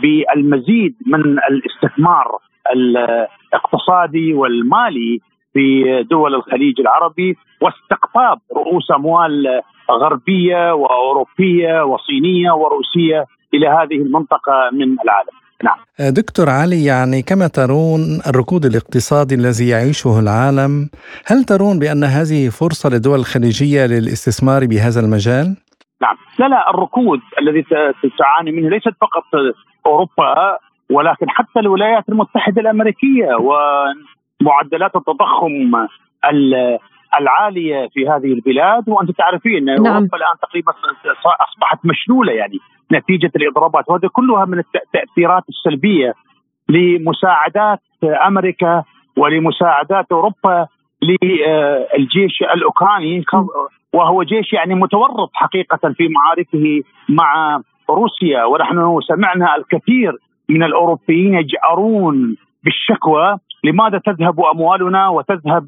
[0.03, 2.39] بالمزيد من الاستثمار
[3.49, 5.21] الاقتصادي والمالي
[5.53, 13.25] في دول الخليج العربي واستقطاب رؤوس أموال غربية وأوروبية وصينية وروسية
[13.55, 15.35] إلى هذه المنطقة من العالم.
[15.65, 15.79] نعم.
[16.13, 20.89] دكتور علي يعني كما ترون الركود الاقتصادي الذي يعيشه العالم،
[21.27, 25.57] هل ترون بأن هذه فرصة للدول الخليجيه للاستثمار بهذا المجال؟
[26.03, 27.63] نعم، لا لا الركود الذي
[28.19, 29.25] تعاني منه ليست فقط
[29.87, 30.59] أوروبا
[30.91, 35.87] ولكن حتى الولايات المتحدة الأمريكية ومعدلات التضخم
[37.21, 39.87] العالية في هذه البلاد وانت تعرفين نعم.
[39.87, 40.73] أوروبا الآن تقريبا
[41.49, 42.59] أصبحت مشلولة يعني
[42.93, 46.15] نتيجة الإضرابات وهذه كلها من التاثيرات السلبية
[46.69, 47.81] لمساعدات
[48.27, 48.85] أمريكا
[49.17, 50.67] ولمساعدات أوروبا
[51.03, 53.25] للجيش الأوكراني
[53.93, 57.61] وهو جيش يعني متورط حقيقة في معاركه مع
[57.91, 60.13] روسيا ونحن سمعنا الكثير
[60.51, 65.67] من الأوروبيين يجأرون بالشكوى لماذا تذهب أموالنا وتذهب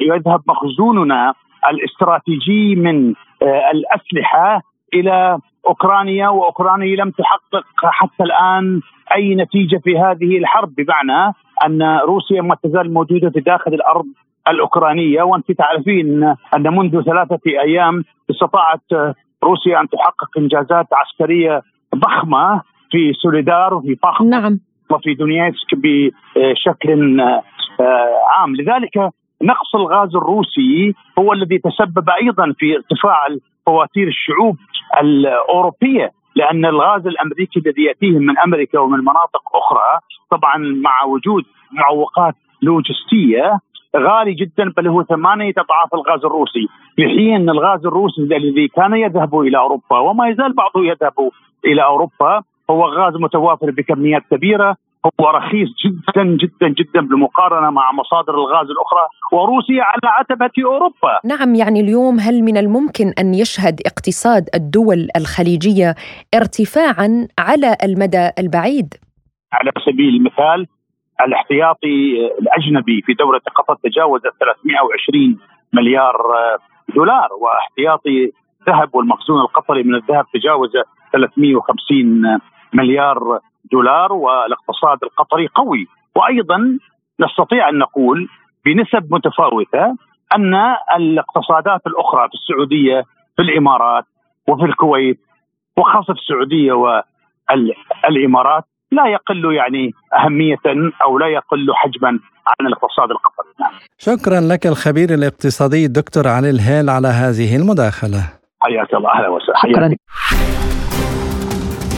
[0.00, 1.34] يذهب مخزوننا
[1.70, 4.62] الاستراتيجي من آه، الأسلحة
[4.94, 8.80] إلى أوكرانيا وأوكرانيا لم تحقق حتى الآن
[9.16, 11.34] أي نتيجة في هذه الحرب بمعنى
[11.66, 14.06] أن روسيا ما تزال موجودة في داخل الأرض
[14.48, 15.22] الأوكرانية.
[15.22, 16.24] وأنت تعرفين
[16.56, 21.62] أن منذ ثلاثة أيام استطاعت روسيا أن تحقق إنجازات عسكرية
[21.94, 24.60] ضخمة في سوليدار وفي بخموت نعم.
[24.90, 27.42] وفي دونيتسك بشكل آه،
[28.36, 28.56] عام.
[28.56, 29.10] لذلك
[29.42, 33.26] نقص الغاز الروسي هو الذي تسبب أيضا في ارتفاع
[33.66, 34.56] فواتير الشعوب
[35.00, 42.34] الأوروبية لأن الغاز الأمريكي الذي ياتيهم من أمريكا ومن مناطق أخرى طبعا مع وجود معوقات
[42.62, 43.58] لوجستية
[43.96, 46.66] غالي جدا بل هو ثمانية أضعاف الغاز الروسي.
[46.96, 51.30] في حين الغاز الروسي الذي كان يذهب إلى أوروبا وما يزال بعضه يذهب
[51.64, 54.76] إلى أوروبا هو غاز متوافر بكميات كبيرة
[55.20, 61.20] هو رخيص جدا جدا جدا بالمقارنة مع مصادر الغاز الأخرى وروسيا على عتبة أوروبا.
[61.24, 65.94] نعم يعني اليوم هل من الممكن أن يشهد اقتصاد الدول الخليجية
[66.34, 68.94] ارتفاعا على المدى البعيد؟
[69.52, 70.66] على سبيل المثال
[71.26, 71.96] الاحتياطي
[72.40, 75.38] الأجنبي في دوله قطر تجاوز 320
[75.72, 76.16] مليار
[76.94, 80.70] دولار واحتياطي الذهب والمخزون القطري من الذهب تجاوز
[81.12, 82.40] 350
[82.72, 83.40] مليار
[83.72, 86.78] دولار والاقتصاد القطري قوي وأيضا
[87.20, 88.28] نستطيع أن نقول
[88.64, 89.96] بنسب متفاوتة
[90.36, 90.54] أن
[90.96, 93.04] الاقتصادات الأخرى في السعودية
[93.36, 94.04] في الإمارات
[94.48, 95.18] وفي الكويت
[95.76, 102.08] وخاصة في السعودية والإمارات لا يقل يعني أهمية أو لا يقل حجما
[102.46, 103.48] عن الاقتصاد القطري.
[103.98, 108.22] شكرا لك الخبير الاقتصادي الدكتور علي الهيل على هذه المداخلة.
[108.60, 109.72] حياك الله أهلا وسهلا.
[109.72, 109.96] شكرا.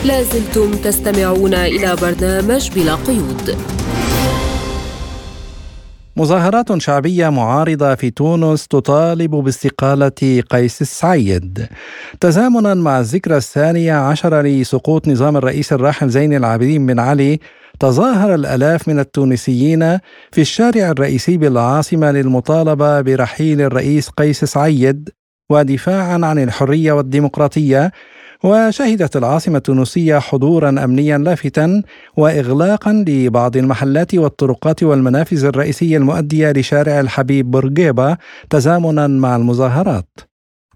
[0.04, 3.56] لازلتم تستمعون إلى برنامج بلا قيود.
[6.16, 11.68] مظاهرات شعبية معارضة في تونس تطالب باستقالة قيس السعيد.
[12.20, 17.38] تزامنا مع الذكرى الثانية عشر لسقوط نظام الرئيس الراحل زين العابدين بن علي
[17.80, 19.98] تظاهر الآلاف من التونسيين
[20.32, 25.08] في الشارع الرئيسي بالعاصمة للمطالبة برحيل الرئيس قيس سعيد
[25.50, 27.92] ودفاعا عن الحرية والديمقراطية
[28.44, 31.82] وشهدت العاصمة التونسية حضورا أمنيا لافتا
[32.16, 38.16] وإغلاقا لبعض المحلات والطرقات والمنافذ الرئيسية المؤدية لشارع الحبيب بورقيبة
[38.50, 40.08] تزامنا مع المظاهرات.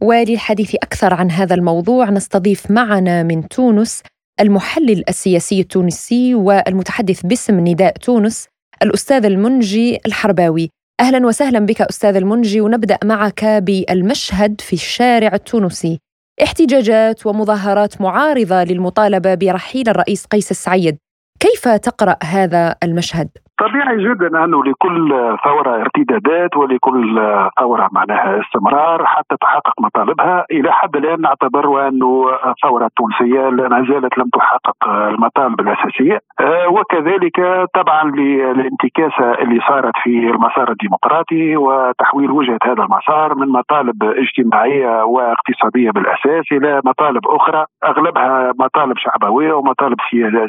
[0.00, 4.02] وللحديث أكثر عن هذا الموضوع نستضيف معنا من تونس
[4.40, 8.48] المحلل السياسي التونسي والمتحدث باسم نداء تونس
[8.82, 10.70] الأستاذ المنجي الحرباوي.
[11.00, 15.98] أهلا وسهلا بك أستاذ المنجي ونبدأ معك بالمشهد في الشارع التونسي.
[16.43, 20.99] احتجاجات ومظاهرات معارضة للمطالبة برحيل الرئيس قيس السعيد.
[21.41, 23.28] كيف تقرأ هذا المشهد؟
[23.59, 27.20] طبيعي جدا أنه لكل ثورة ارتدادات ولكل
[27.61, 34.18] ثورة معناها استمرار حتى تحقق مطالبها إلى حد الآن نعتبر انه الثورة التونسية لا زالت
[34.18, 36.20] لم تحقق المطالب الأساسية.
[36.40, 44.04] آه، وكذلك طبعا للانتكاسة اللي صارت في المسار الديمقراطي وتحويل وجهة هذا المسار من مطالب
[44.04, 49.96] اجتماعية واقتصادية بالأساس إلى مطالب أخرى أغلبها مطالب شعبوية ومطالب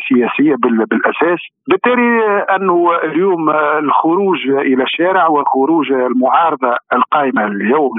[0.07, 1.39] سياسية بالأساس.
[1.67, 7.91] بالتالي أنه اليوم الخروج إلى الشارع وخروج المعارضة القائمة اليوم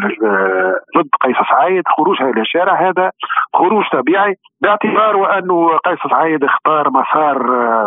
[0.96, 2.88] ضد قيس سعيد خروجها إلى الشارع.
[2.88, 3.11] هذا
[3.55, 7.38] خروج طبيعي باعتبار وانه قيس سعيد اختار مسار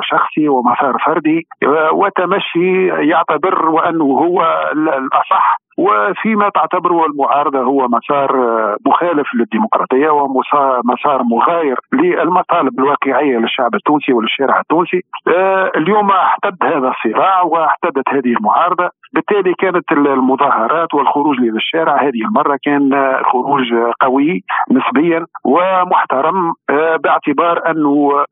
[0.02, 1.48] شخصي ومسار فردي
[1.92, 8.32] وتمشي يعتبر وأنه هو الأصح وفيما تعتبره المعارضة هو مسار
[8.86, 15.02] مخالف للديمقراطية ومسار مغاير للمطالب الواقعية للشعب التونسي وللشارع التونسي.
[15.28, 18.90] آه، اليوم احتد هذا الصراع واحتدت هذه المعارضة.
[19.14, 28.26] بالتالي كانت المظاهرات والخروج للشارع هذه المرة كان خروج قوي نسبيا ومحترم آه، باعتبار أنه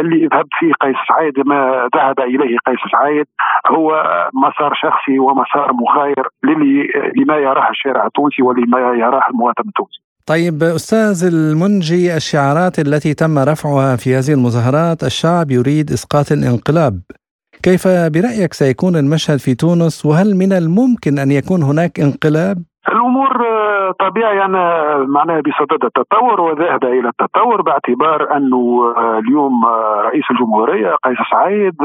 [0.00, 3.26] اللي يذهب فيه قيس سعيد ما ذهب إليه قيس سعيد
[3.70, 4.04] هو
[4.34, 10.02] مسار شخصي ومسار مغاير للي لما يراه الشارع التونسي ولما يراه المواطن التونسي.
[10.26, 17.00] طيب أستاذ المنجي الشعارات التي تم رفعها في هذه المظاهرات الشعب يريد إسقاط الانقلاب.
[17.62, 23.30] كيف برأيك سيكون المشهد في تونس؟ وهل من الممكن أن يكون هناك انقلاب؟ الأمور
[23.92, 30.94] طبيعي أنا معناها بصدد التطور وذاهب إلى التطور باعتبار أنه آه، اليوم آه، رئيس الجمهورية
[31.04, 31.82] قيس سعيد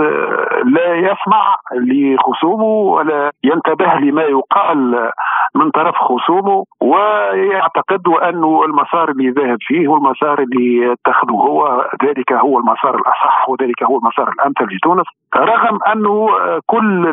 [0.66, 5.10] لا يسمع لخصومه ولا ينتبه لما يقال
[5.56, 12.60] من طرف خصومه ويعتقد انه المسار اللي ذاهب فيه والمسار اللي يتخذه هو ذلك هو
[12.60, 15.06] المسار الأصح وذلك هو المسار الأمثل لتونس
[15.36, 16.28] رغم أنه
[16.66, 17.08] كل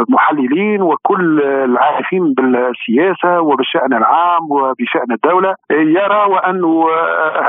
[0.00, 6.84] المحللين وكل العارفين بالسياسة وبالشأن العام وبشأن الدولة يرى وانه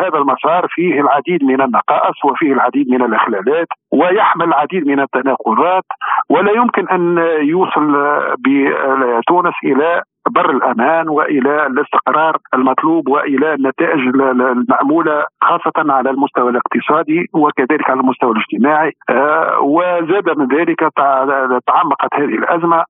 [0.02, 5.84] هذا المسار فيه العديد من النقائص وفيه العديد من الإخلالات ويحمل العديد من التناقضات
[6.30, 7.98] ولا يمكن أن يوصل
[8.40, 17.90] بتونس إلى بر الأمان وإلى الاستقرار المطلوب وإلى النتائج المأمولة خاصة على المستوى الاقتصادي وكذلك
[17.90, 18.92] على المستوى الاجتماعي.
[19.10, 20.80] آه، وزاد من ذلك
[21.68, 22.84] تعمقت هذه الأزمة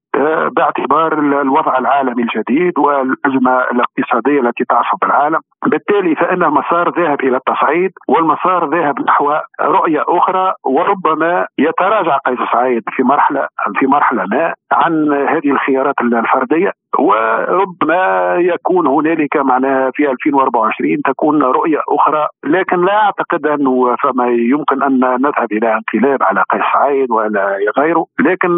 [0.56, 5.40] باعتبار الوضع العالمي الجديد والأزمة الاقتصادية التي تعصف العالم.
[5.66, 12.84] بالتالي فإن المسار ذاهب إلى التصعيد والمسار ذاهب نحو رؤية أخرى وربما يتراجع قيس سعيد
[12.90, 13.48] في مرحلة
[13.80, 16.72] في مرحلة ما عن هذه الخيارات الفردية.
[17.00, 24.84] وربما يكون هنالك معناها في 2024 تكون رؤية أخرى لكن لا أعتقد أنه فما يمكن
[24.84, 28.06] أن نذهب إلى انقلاب على قيس سعيد ولا غيره.
[28.20, 28.58] لكن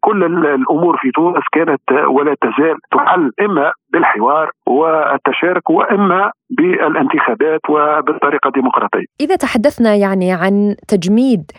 [0.00, 0.24] كل
[0.88, 9.04] الأمور في تونس كانت ولا تزال تحل إما بالحوار والتشارك وإما بالانتخابات وبالطريقه الديمقراطيه.
[9.20, 11.50] إذا تحدثنا يعني عن تجميد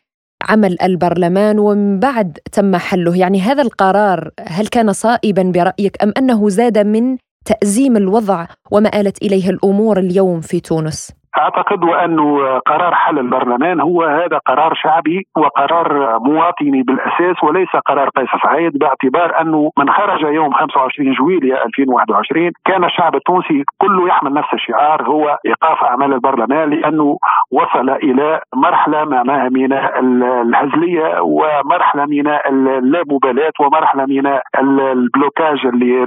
[0.49, 6.49] عمل البرلمان ومن بعد تم حله يعني هذا القرار هل كان صائبا برأيك أم أنه
[6.49, 13.19] زاد من تأزيم الوضع وما آلت إليه الأمور اليوم في تونس؟ أعتقد وانه قرار حل
[13.19, 19.89] البرلمان هو هذا قرار شعبي وقرار مواطني بالأساس وليس قرار قيس سعيد باعتبار أنه من
[19.89, 26.13] خرج يوم 25 جويليا 2021 كان الشعب التونسي كله يحمل نفس الشعار هو إيقاف أعمال
[26.13, 27.17] البرلمان لأنه
[27.51, 36.03] وصل إلى مرحلة معناها من الهزلية ومرحلة من اللامبالاه ومرحلة من البلوكاج اللي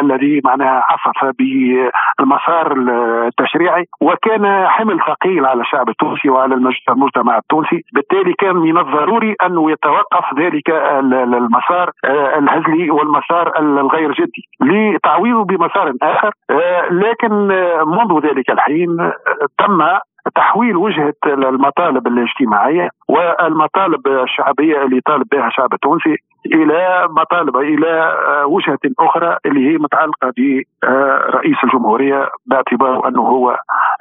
[0.00, 2.72] الذي معناها عصف بالمسار
[3.26, 7.84] التشريعي وكان حمل ثقيل على الشعب التونسي وعلى المجتمع التونسي.
[7.92, 15.92] بالتالي كان من الضروري أنه يتوقف ذلك المسار آه، الهزلي والمسار الغير جدي لتعويضه بمسار
[16.02, 16.32] آخر.
[16.50, 19.12] آه، لكن آه، منذ ذلك الحين
[19.58, 19.82] تم
[20.34, 28.78] تحويل وجهة المطالب الاجتماعية والمطالب الشعبية اللي طالب بها الشعب التونسي إلى مطالب إلى وجهة
[28.98, 33.58] أخرى اللي هي متعلقة برئيس الجمهورية باعتباره أنه هو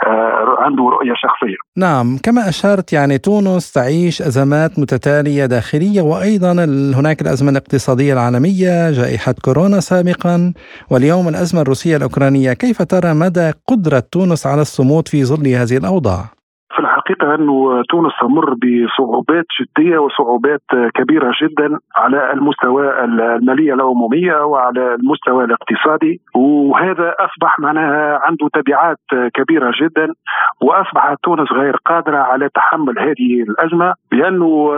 [0.07, 1.55] آه، عنده رؤية شخصية.
[1.77, 6.51] نعم كما اشرت يعني تونس تعيش أزمات متتالية داخلية وأيضا
[6.99, 10.53] هناك الأزمة الاقتصادية العالمية جائحة كورونا سابقا
[10.91, 16.40] واليوم الأزمة الروسية الأوكرانية، كيف ترى مدى قدرة تونس على الصمود في ظل هذه الأوضاع؟
[16.73, 20.61] في الحقيقة أنه تونس تمر بصعوبات جدية وصعوبات
[20.95, 26.21] كبيرة جدا على المستوى الماليه العموميه وعلى المستوى الاقتصادي.
[26.35, 28.97] وهذا أصبح معناها عنده تبعات
[29.33, 30.13] كبيرة جدا
[30.61, 34.73] واصبحت تونس غير قادرة على تحمل هذه الأزمة لأنه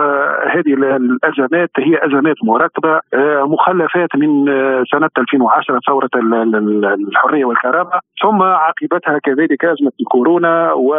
[0.50, 3.00] هذه الأزمات هي أزمات مركبه
[3.44, 4.46] مخلفات من
[4.92, 6.10] سنة 2010 ثورة
[7.08, 10.94] الحرية والكرامة ثم عقبتها كذلك أزمة الكورونا و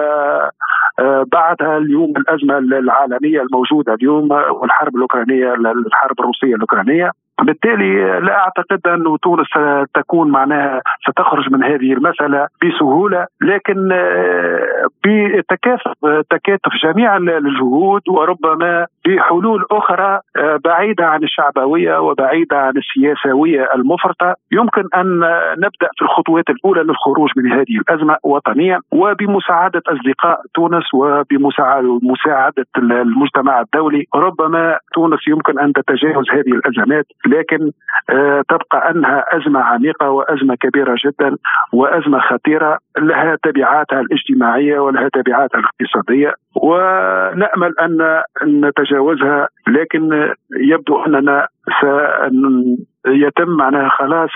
[1.32, 7.12] بعدها اليوم الازمه العالمية الموجودة اليوم والحرب الأوكرانية الحرب الروسية الأوكرانية.
[7.44, 9.48] بالتالي لا أعتقد انه تونس
[9.90, 15.92] ستكون معناها ستخرج من هذه المسألة بسهولة لكن آه، بتكاتف
[16.30, 24.36] تكاتف جميع الجهود وربما بحلول أخرى آه، بعيدة عن الشعبوية وبعيدة عن السياسوية المفرطة.
[24.52, 25.20] يمكن أن
[25.58, 34.06] نبدأ في الخطوات الأولى للخروج من هذه الأزمة وطنيا وبمساعدة أصدقاء تونس وبمساعدة المجتمع الدولي.
[34.16, 37.72] ربما تونس يمكن أن تتجاوز هذه الأزمات لكن
[38.10, 41.36] آه، تبقى أنها أزمة عميقة وأزمة كبيرة جدا
[41.74, 51.48] وأزمة خطيرة لها تبعاتها الاجتماعية ولها تبعاتها الاقتصادية ونأمل أن نتجاوزها لكن يبدو أننا
[53.06, 54.30] سيتم معناها خلاص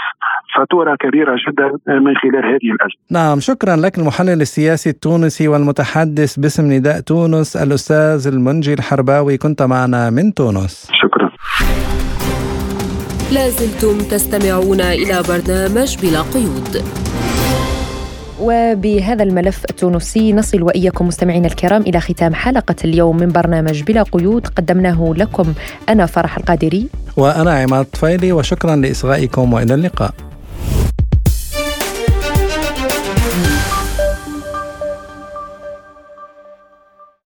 [0.56, 3.02] فاتورة كبيرة جدا من خلال هذه الأزمة.
[3.12, 10.10] نعم شكرا لك المحلل السياسي التونسي والمتحدث باسم نداء تونس الأستاذ المنجي الحرباوي كنت معنا
[10.10, 10.92] من تونس.
[10.94, 11.30] شكرا.
[13.32, 16.84] لازلتم تستمعون إلى برنامج بلا قيود.
[18.42, 24.48] وبهذا الملف التونسي نصل وإياكم مستمعينا الكرام إلى ختام حلقة اليوم من برنامج بلا قيود.
[24.48, 25.54] قدمناه لكم
[25.90, 26.88] أنا فرح القادري.
[27.18, 30.12] وأنا عماد طفيلي وشكرا لإصغائكم وإلى اللقاء.